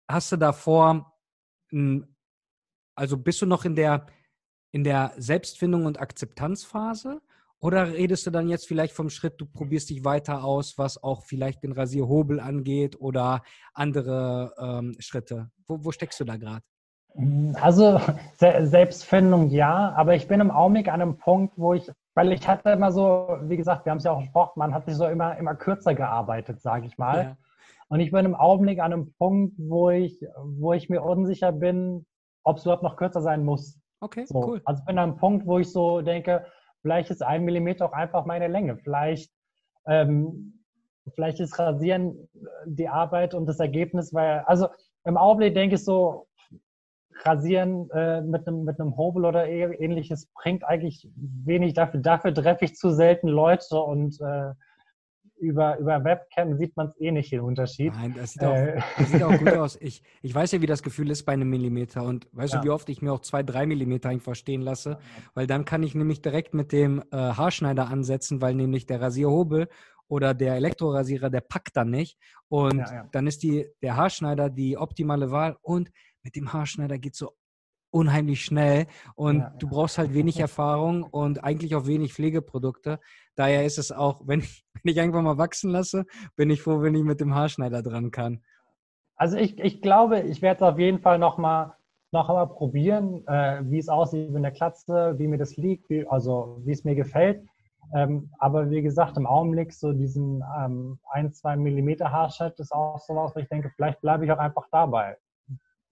[0.09, 1.13] hast du davor,
[2.95, 4.07] also bist du noch in der,
[4.71, 7.21] in der Selbstfindung und Akzeptanzphase?
[7.59, 11.23] Oder redest du dann jetzt vielleicht vom Schritt, du probierst dich weiter aus, was auch
[11.23, 13.41] vielleicht den Rasierhobel angeht oder
[13.73, 15.49] andere ähm, Schritte?
[15.65, 16.65] Wo, wo steckst du da gerade?
[17.61, 17.99] Also
[18.37, 22.69] Selbstfindung ja, aber ich bin im Augenblick an einem Punkt, wo ich weil ich hatte
[22.69, 25.37] immer so, wie gesagt, wir haben es ja auch gesprochen, man hat sich so immer,
[25.37, 27.23] immer kürzer gearbeitet, sage ich mal.
[27.23, 27.37] Ja.
[27.89, 32.05] Und ich bin im Augenblick an einem Punkt, wo ich, wo ich mir unsicher bin,
[32.43, 33.79] ob es überhaupt noch kürzer sein muss.
[33.99, 34.45] Okay, so.
[34.45, 34.61] cool.
[34.65, 36.45] Also ich bin an einem Punkt, wo ich so denke,
[36.81, 38.77] vielleicht ist ein Millimeter auch einfach meine Länge.
[38.77, 39.31] Vielleicht,
[39.87, 40.63] ähm,
[41.15, 42.29] vielleicht ist Rasieren
[42.65, 44.67] die Arbeit und das Ergebnis, weil, also
[45.05, 46.27] im Augenblick denke ich so,
[47.23, 51.99] Rasieren äh, mit, einem, mit einem Hobel oder ähnliches bringt eigentlich wenig dafür.
[52.01, 54.51] Dafür treffe ich zu selten Leute und äh,
[55.43, 57.93] über, über Webcam sieht man es eh nicht, den Unterschied.
[57.93, 58.81] Nein, das sieht, auch, äh.
[58.97, 59.77] das sieht auch gut aus.
[59.81, 62.03] Ich, ich weiß ja, wie das Gefühl ist bei einem Millimeter.
[62.03, 62.59] Und weißt ja.
[62.61, 64.97] du, wie oft ich mir auch zwei, drei Millimeter einfach stehen lasse?
[65.33, 69.67] Weil dann kann ich nämlich direkt mit dem äh, Haarschneider ansetzen, weil nämlich der Rasierhobel
[70.07, 72.17] oder der Elektrorasierer, der packt dann nicht.
[72.47, 73.09] Und ja, ja.
[73.11, 75.57] dann ist die, der Haarschneider die optimale Wahl.
[75.61, 75.91] Und
[76.23, 77.31] mit dem Haarschneider geht so
[77.91, 82.99] unheimlich schnell und ja, du brauchst halt wenig Erfahrung und eigentlich auch wenig Pflegeprodukte.
[83.35, 86.05] Daher ist es auch, wenn ich, wenn ich einfach mal wachsen lasse,
[86.35, 88.43] bin ich froh, wenn ich mit dem Haarschneider dran kann.
[89.15, 91.73] Also ich, ich glaube, ich werde es auf jeden Fall nochmal
[92.11, 96.05] noch mal probieren, äh, wie es aussieht mit der Klatze, wie mir das liegt, wie,
[96.07, 97.43] also wie es mir gefällt.
[97.95, 102.99] Ähm, aber wie gesagt, im Augenblick so diesen ähm, 1, 2 Millimeter Haarschnitt ist auch
[102.99, 105.17] sowas, wo ich denke, vielleicht bleibe ich auch einfach dabei.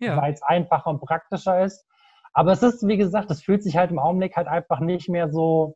[0.02, 0.22] Ja.
[0.22, 1.86] Weil es einfacher und praktischer ist.
[2.34, 5.30] Aber es ist, wie gesagt, es fühlt sich halt im Augenblick halt einfach nicht mehr
[5.30, 5.76] so,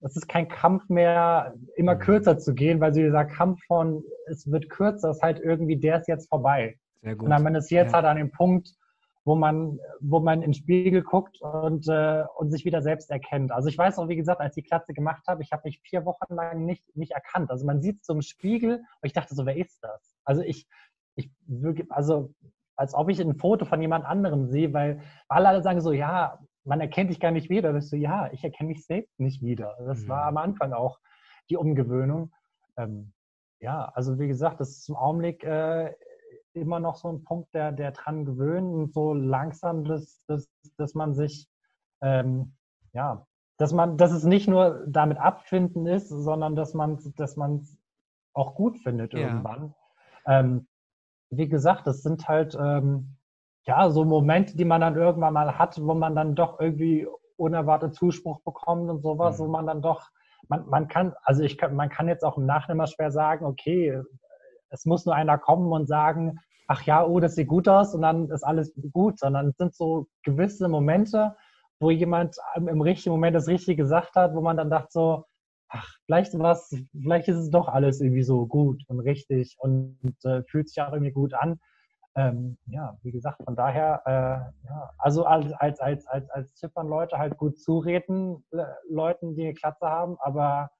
[0.00, 2.00] es ist kein Kampf mehr, immer mhm.
[2.00, 6.00] kürzer zu gehen, weil so dieser Kampf von, es wird kürzer, ist halt irgendwie, der
[6.00, 6.78] ist jetzt vorbei.
[7.02, 7.24] Sehr gut.
[7.24, 7.96] Und dann, man ist jetzt ja.
[7.96, 8.74] halt an dem Punkt,
[9.24, 13.50] wo man, wo man in den Spiegel guckt und, äh, und sich wieder selbst erkennt.
[13.50, 15.80] Also ich weiß auch, wie gesagt, als ich die Klatze gemacht habe, ich habe mich
[15.80, 17.50] vier Wochen lang nicht, nicht erkannt.
[17.50, 20.14] Also man sieht so im Spiegel und ich dachte so, wer ist das?
[20.24, 20.68] Also ich,
[21.16, 22.32] ich wirklich, also
[22.76, 26.80] als ob ich ein Foto von jemand anderem sehe, weil alle sagen so, ja, man
[26.80, 27.74] erkennt dich gar nicht wieder.
[27.76, 29.76] Ich so, ja, ich erkenne mich selbst nicht wieder.
[29.86, 30.08] Das mhm.
[30.08, 30.98] war am Anfang auch
[31.48, 32.32] die Umgewöhnung.
[32.76, 33.12] Ähm,
[33.60, 35.94] ja, also wie gesagt, das ist im Augenblick äh,
[36.52, 40.94] immer noch so ein Punkt, der, der dran gewöhnt und so langsam, dass, dass, dass
[40.94, 41.48] man sich,
[42.02, 42.54] ähm,
[42.92, 43.26] ja,
[43.58, 47.78] dass man, dass es nicht nur damit abfinden ist, sondern dass man dass man es
[48.34, 49.20] auch gut findet ja.
[49.20, 49.74] irgendwann.
[50.26, 50.66] Ähm,
[51.30, 53.16] wie gesagt, das sind halt ähm,
[53.66, 57.06] ja so Momente, die man dann irgendwann mal hat, wo man dann doch irgendwie
[57.36, 59.44] unerwartet Zuspruch bekommt und sowas, mhm.
[59.44, 60.08] wo man dann doch,
[60.48, 64.00] man, man kann, also ich kann, man kann jetzt auch im Nachhinein schwer sagen, okay,
[64.70, 68.02] es muss nur einer kommen und sagen, ach ja, oh, das sieht gut aus und
[68.02, 71.36] dann ist alles gut, sondern es sind so gewisse Momente,
[71.78, 75.24] wo jemand im richtigen Moment das Richtige gesagt hat, wo man dann dachte so,
[75.68, 80.24] ach, vielleicht was, vielleicht ist es doch alles irgendwie so gut und richtig und, und
[80.24, 81.60] äh, fühlt sich auch irgendwie gut an.
[82.16, 86.70] Ähm, ja, wie gesagt, von daher, äh, ja, also als, als, als, als, als Tipp
[86.74, 88.44] an Leute halt gut zureden,
[88.88, 90.70] Leuten, die eine Klatze haben, aber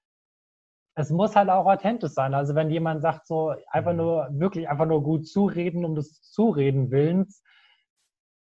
[0.95, 2.33] es muss halt auch authentisch sein.
[2.33, 3.99] Also wenn jemand sagt so einfach mhm.
[3.99, 7.43] nur, wirklich einfach nur gut zureden um des Zureden willens,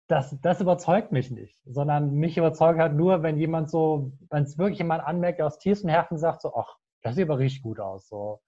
[0.08, 4.58] das, das überzeugt mich nicht, sondern mich überzeugt halt nur, wenn jemand so, wenn es
[4.58, 7.80] wirklich jemand anmerkt, der aus tiefstem Herzen sagt, so, ach, das sieht aber richtig gut
[7.80, 8.42] aus, so.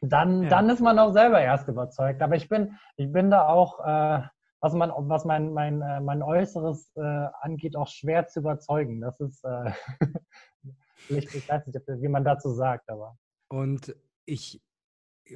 [0.00, 0.48] Dann, ja.
[0.48, 2.22] dann ist man auch selber erst überzeugt.
[2.22, 4.22] Aber ich bin, ich bin da auch, äh,
[4.60, 9.00] was, man, was mein, mein, äh, mein Äußeres äh, angeht, auch schwer zu überzeugen.
[9.00, 9.70] Das ist, äh,
[11.08, 13.16] ich, ich weiß nicht, wie man dazu sagt, aber.
[13.48, 13.94] Und
[14.24, 14.60] ich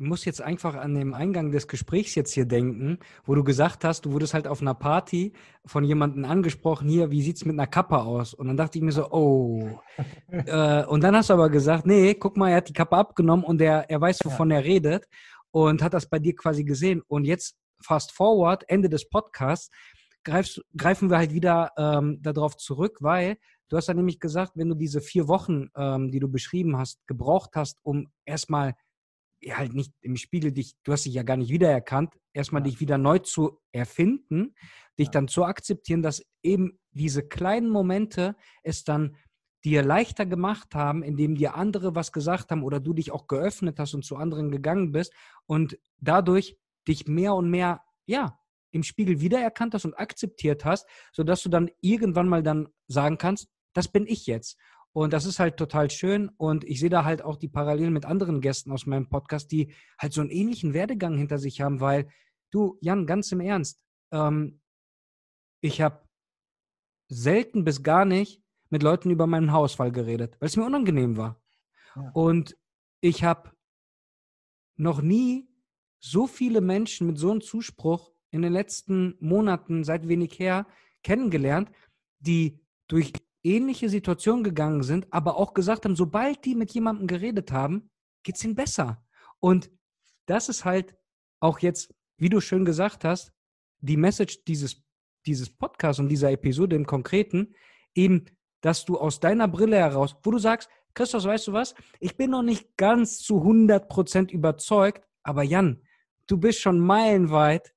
[0.00, 4.06] muss jetzt einfach an den Eingang des Gesprächs jetzt hier denken, wo du gesagt hast,
[4.06, 5.32] du wurdest halt auf einer Party
[5.64, 8.34] von jemandem angesprochen, hier, wie sieht es mit einer Kappe aus?
[8.34, 9.80] Und dann dachte ich mir so, oh.
[10.28, 13.44] äh, und dann hast du aber gesagt, nee, guck mal, er hat die Kappe abgenommen
[13.44, 14.56] und er, er weiß, wovon ja.
[14.56, 15.06] er redet
[15.50, 17.02] und hat das bei dir quasi gesehen.
[17.06, 19.70] Und jetzt, fast forward, Ende des Podcasts,
[20.26, 23.38] greifst, greifen wir halt wieder ähm, darauf zurück, weil
[23.68, 27.06] du hast ja nämlich gesagt, wenn du diese vier Wochen, ähm, die du beschrieben hast,
[27.06, 28.74] gebraucht hast, um erstmal
[29.54, 32.66] halt nicht im Spiegel dich, du hast dich ja gar nicht wiedererkannt, erstmal ja.
[32.66, 34.54] dich wieder neu zu erfinden,
[34.98, 35.12] dich ja.
[35.12, 39.16] dann zu akzeptieren, dass eben diese kleinen Momente es dann
[39.64, 43.78] dir leichter gemacht haben, indem dir andere was gesagt haben oder du dich auch geöffnet
[43.78, 45.12] hast und zu anderen gegangen bist
[45.46, 48.38] und dadurch dich mehr und mehr, ja,
[48.70, 53.48] im Spiegel wiedererkannt hast und akzeptiert hast, sodass du dann irgendwann mal dann sagen kannst,
[53.72, 54.58] das bin ich jetzt.
[54.96, 56.30] Und das ist halt total schön.
[56.38, 59.74] Und ich sehe da halt auch die Parallelen mit anderen Gästen aus meinem Podcast, die
[59.98, 62.08] halt so einen ähnlichen Werdegang hinter sich haben, weil
[62.50, 63.78] du, Jan, ganz im Ernst,
[64.10, 64.62] ähm,
[65.60, 66.00] ich habe
[67.08, 71.42] selten bis gar nicht mit Leuten über meinen Hausfall geredet, weil es mir unangenehm war.
[71.94, 72.10] Ja.
[72.14, 72.56] Und
[73.02, 73.52] ich habe
[74.76, 75.46] noch nie
[75.98, 80.66] so viele Menschen mit so einem Zuspruch in den letzten Monaten, seit wenig her,
[81.02, 81.70] kennengelernt,
[82.18, 83.12] die durch
[83.46, 87.90] ähnliche Situationen gegangen sind, aber auch gesagt haben, sobald die mit jemandem geredet haben,
[88.22, 89.04] geht es ihnen besser.
[89.40, 89.70] Und
[90.26, 90.96] das ist halt
[91.40, 93.32] auch jetzt, wie du schön gesagt hast,
[93.80, 94.82] die Message dieses,
[95.26, 97.54] dieses Podcasts und dieser Episode im Konkreten,
[97.94, 98.24] eben,
[98.62, 101.74] dass du aus deiner Brille heraus, wo du sagst, Christoph, weißt du was?
[102.00, 105.82] Ich bin noch nicht ganz zu 100% überzeugt, aber Jan,
[106.26, 107.74] du bist schon meilenweit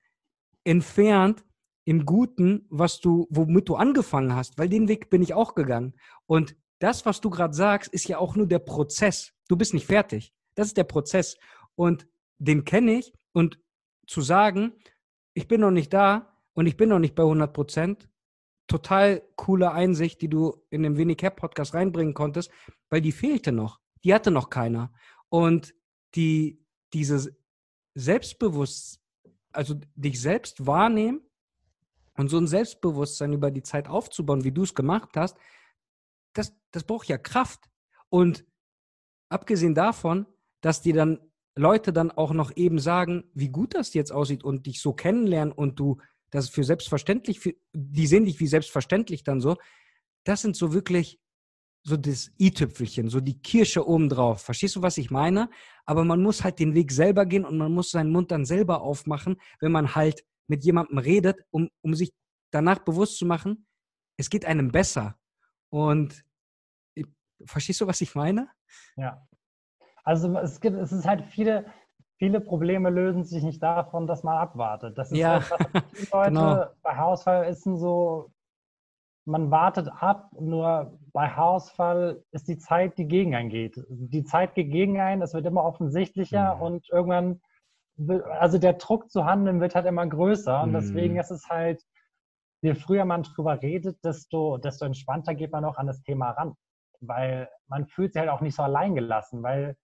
[0.63, 1.43] entfernt
[1.85, 5.95] im Guten, was du, womit du angefangen hast, weil den Weg bin ich auch gegangen.
[6.25, 9.33] Und das, was du gerade sagst, ist ja auch nur der Prozess.
[9.47, 10.33] Du bist nicht fertig.
[10.55, 11.37] Das ist der Prozess.
[11.75, 12.07] Und
[12.37, 13.13] den kenne ich.
[13.33, 13.59] Und
[14.07, 14.73] zu sagen,
[15.33, 18.09] ich bin noch nicht da und ich bin noch nicht bei 100 Prozent,
[18.67, 22.51] total coole Einsicht, die du in den Wenig Cap Podcast reinbringen konntest,
[22.89, 23.79] weil die fehlte noch.
[24.03, 24.91] Die hatte noch keiner.
[25.29, 25.75] Und
[26.15, 27.35] die, diese
[27.95, 29.01] Selbstbewusst,
[29.51, 31.21] also dich selbst wahrnehmen
[32.19, 35.37] und so ein Selbstbewusstsein über die Zeit aufzubauen, wie du es gemacht hast,
[36.33, 37.69] das, das braucht ja Kraft.
[38.09, 38.45] Und
[39.29, 40.25] abgesehen davon,
[40.59, 41.19] dass die dann
[41.55, 45.53] Leute dann auch noch eben sagen, wie gut das jetzt aussieht und dich so kennenlernen
[45.53, 45.99] und du
[46.29, 49.55] das für selbstverständlich, für, die sehen dich wie selbstverständlich dann so,
[50.25, 51.21] das sind so wirklich
[51.83, 54.41] so das i-Tüpfelchen, so die Kirsche obendrauf.
[54.41, 55.49] Verstehst du, was ich meine?
[55.85, 58.81] Aber man muss halt den Weg selber gehen und man muss seinen Mund dann selber
[58.81, 62.11] aufmachen, wenn man halt mit jemandem redet, um, um sich
[62.51, 63.67] danach bewusst zu machen,
[64.17, 65.15] es geht einem besser.
[65.69, 66.25] Und
[67.45, 68.49] verstehst du, was ich meine?
[68.95, 69.25] Ja.
[70.03, 71.65] Also es gibt, es ist halt viele,
[72.17, 74.97] viele Probleme lösen sich nicht davon, dass man abwartet.
[74.97, 76.65] Das ist ja, halt, was Leute genau.
[76.81, 78.31] bei Haarausfall ist so,
[79.25, 83.79] man wartet ab, nur bei Haarausfall ist die Zeit, die gegen einen geht.
[83.89, 86.61] Die Zeit geht gegen einen, es wird immer offensichtlicher mhm.
[86.61, 87.41] und irgendwann,
[88.39, 90.73] also der Druck zu handeln wird halt immer größer und mhm.
[90.73, 91.83] deswegen ist es halt,
[92.61, 96.55] je früher man drüber redet, desto, desto entspannter geht man auch an das Thema ran.
[97.01, 99.75] Weil man fühlt sich halt auch nicht so allein gelassen, weil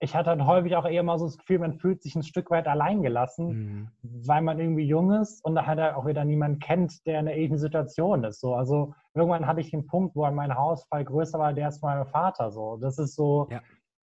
[0.00, 2.50] ich hatte dann häufig auch eher mal so das Gefühl, man fühlt sich ein Stück
[2.50, 3.88] weit alleingelassen, mhm.
[4.02, 7.26] weil man irgendwie jung ist und da hat er auch wieder niemand kennt, der in
[7.26, 8.40] einer ähnlichen Situation ist.
[8.40, 12.06] So, also irgendwann hatte ich den Punkt, wo mein Hausfall größer war, der ist mein
[12.06, 12.50] Vater.
[12.50, 13.60] So, das ist so, ja.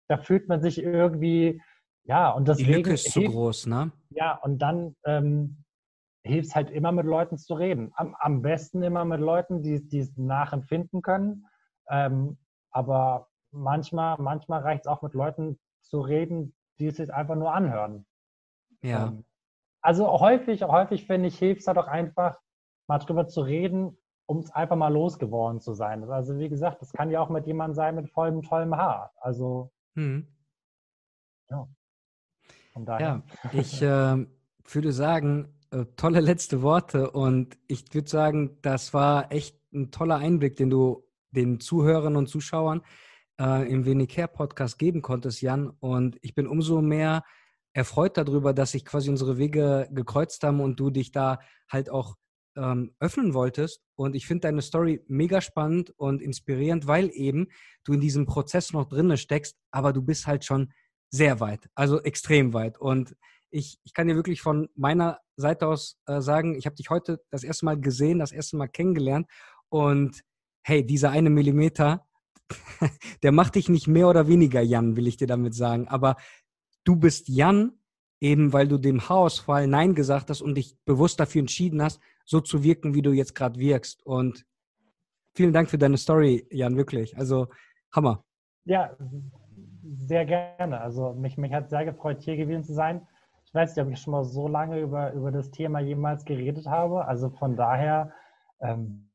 [0.09, 1.61] da fühlt man sich irgendwie,
[2.07, 2.69] ja, und deswegen.
[2.69, 3.93] Die Lücke ist zu groß, ne?
[4.11, 5.65] Ja, und dann ähm,
[6.23, 7.93] hilft es halt immer mit Leuten zu reden.
[7.95, 11.47] Am, am besten immer mit Leuten, die es nachempfinden können.
[11.89, 12.39] Ähm,
[12.71, 17.53] aber manchmal, manchmal reicht es auch mit Leuten zu reden, die es sich einfach nur
[17.53, 18.07] anhören.
[18.83, 19.09] Ja.
[19.09, 19.25] Ähm,
[19.81, 22.39] also häufig, häufig finde ich, hilft es halt auch einfach,
[22.89, 26.09] mal drüber zu reden, um es einfach mal losgeworden zu sein.
[26.11, 29.13] Also wie gesagt, das kann ja auch mit jemandem sein mit vollem, tollem Haar.
[29.21, 30.27] Also hm.
[31.51, 31.69] ja.
[32.77, 33.23] Von daher.
[33.43, 34.27] Ja, ich äh,
[34.71, 40.17] würde sagen, äh, tolle letzte Worte und ich würde sagen, das war echt ein toller
[40.17, 42.83] Einblick, den du den Zuhörern und Zuschauern
[43.41, 45.71] äh, im Wenig Care Podcast geben konntest, Jan.
[45.81, 47.25] Und ich bin umso mehr
[47.73, 51.39] erfreut darüber, dass sich quasi unsere Wege gekreuzt haben und du dich da
[51.73, 52.17] halt auch
[52.59, 53.81] ähm, öffnen wolltest.
[53.95, 57.47] Und ich finde deine Story mega spannend und inspirierend, weil eben
[57.85, 60.75] du in diesem Prozess noch drinne steckst, aber du bist halt schon
[61.11, 62.79] sehr weit, also extrem weit.
[62.79, 63.17] Und
[63.51, 67.21] ich, ich kann dir wirklich von meiner Seite aus äh, sagen, ich habe dich heute
[67.31, 69.27] das erste Mal gesehen, das erste Mal kennengelernt
[69.69, 70.23] und
[70.63, 72.07] hey, dieser eine Millimeter,
[73.23, 75.89] der macht dich nicht mehr oder weniger Jan, will ich dir damit sagen.
[75.89, 76.17] Aber
[76.85, 77.79] du bist Jan,
[78.21, 82.41] eben weil du dem Haarausfall Nein gesagt hast und dich bewusst dafür entschieden hast, so
[82.41, 84.05] zu wirken, wie du jetzt gerade wirkst.
[84.05, 84.45] Und
[85.35, 87.17] vielen Dank für deine Story, Jan, wirklich.
[87.17, 87.49] Also
[87.93, 88.25] Hammer.
[88.65, 88.97] Ja,
[89.95, 90.81] sehr gerne.
[90.81, 93.07] Also mich, mich hat sehr gefreut, hier gewesen zu sein.
[93.45, 96.67] Ich weiß nicht, ob ich schon mal so lange über, über das Thema jemals geredet
[96.67, 97.07] habe.
[97.07, 98.13] Also von daher
[98.61, 99.07] ähm,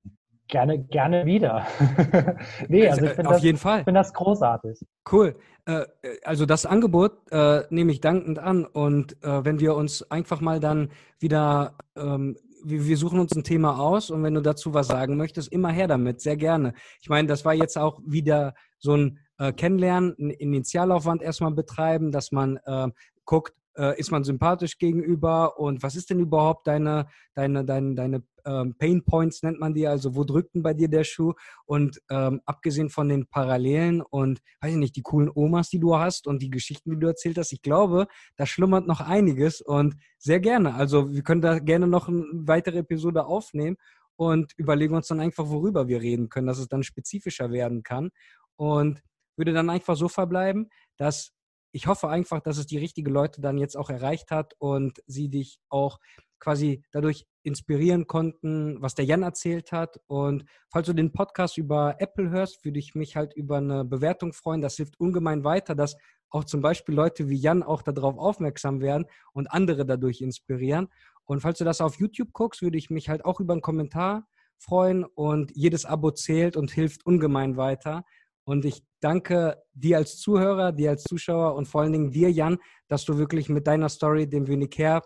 [0.52, 1.66] Gerne, gerne wieder.
[2.68, 3.86] nee, also ich finde Auf das, jeden Fall.
[3.86, 4.86] finde das großartig.
[5.10, 5.38] Cool.
[5.66, 5.86] Äh,
[6.26, 10.60] also das Angebot äh, nehme ich dankend an und äh, wenn wir uns einfach mal
[10.60, 12.36] dann wieder, ähm,
[12.66, 15.70] wir, wir, suchen uns ein Thema aus und wenn du dazu was sagen möchtest, immer
[15.70, 16.74] her damit, sehr gerne.
[17.02, 22.12] Ich meine, das war jetzt auch wieder so ein äh, Kennenlernen, einen Initialaufwand erstmal betreiben,
[22.12, 22.90] dass man äh,
[23.26, 28.24] guckt, äh, ist man sympathisch gegenüber und was ist denn überhaupt deine, deine, deine, deine
[28.46, 31.34] ähm, Pain Points nennt man die, also wo drückt denn bei dir der Schuh?
[31.66, 35.96] Und ähm, abgesehen von den Parallelen und, weiß ich nicht, die coolen Omas, die du
[35.98, 39.96] hast und die Geschichten, die du erzählt hast, ich glaube, da schlummert noch einiges und
[40.20, 40.76] sehr gerne.
[40.76, 43.78] Also wir können da gerne noch eine weitere Episode aufnehmen
[44.18, 48.10] und überlegen uns dann einfach, worüber wir reden können, dass es dann spezifischer werden kann.
[48.56, 49.02] Und
[49.42, 51.32] würde dann einfach so verbleiben, dass
[51.74, 55.30] ich hoffe einfach, dass es die richtigen Leute dann jetzt auch erreicht hat und sie
[55.30, 56.00] dich auch
[56.40, 60.00] quasi dadurch inspirieren konnten, was der Jan erzählt hat.
[60.08, 64.34] Und falls du den Podcast über Apple hörst, würde ich mich halt über eine Bewertung
[64.34, 64.62] freuen.
[64.62, 65.96] Das hilft ungemein weiter, dass
[66.30, 70.90] auch zum Beispiel Leute wie Jan auch darauf aufmerksam werden und andere dadurch inspirieren.
[71.26, 74.28] Und falls du das auf YouTube guckst, würde ich mich halt auch über einen Kommentar
[74.58, 78.04] freuen und jedes Abo zählt und hilft ungemein weiter.
[78.44, 82.58] Und ich danke dir als Zuhörer, dir als Zuschauer und vor allen Dingen dir, Jan,
[82.88, 85.04] dass du wirklich mit deiner Story, dem Unicare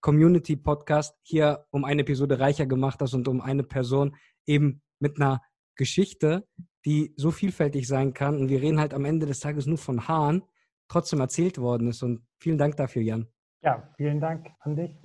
[0.00, 4.16] Community Podcast, hier um eine Episode reicher gemacht hast und um eine Person
[4.46, 5.40] eben mit einer
[5.76, 6.46] Geschichte,
[6.84, 8.36] die so vielfältig sein kann.
[8.36, 10.42] Und wir reden halt am Ende des Tages nur von Haaren,
[10.88, 12.02] trotzdem erzählt worden ist.
[12.02, 13.28] Und vielen Dank dafür, Jan.
[13.62, 14.98] Ja, vielen Dank an dich.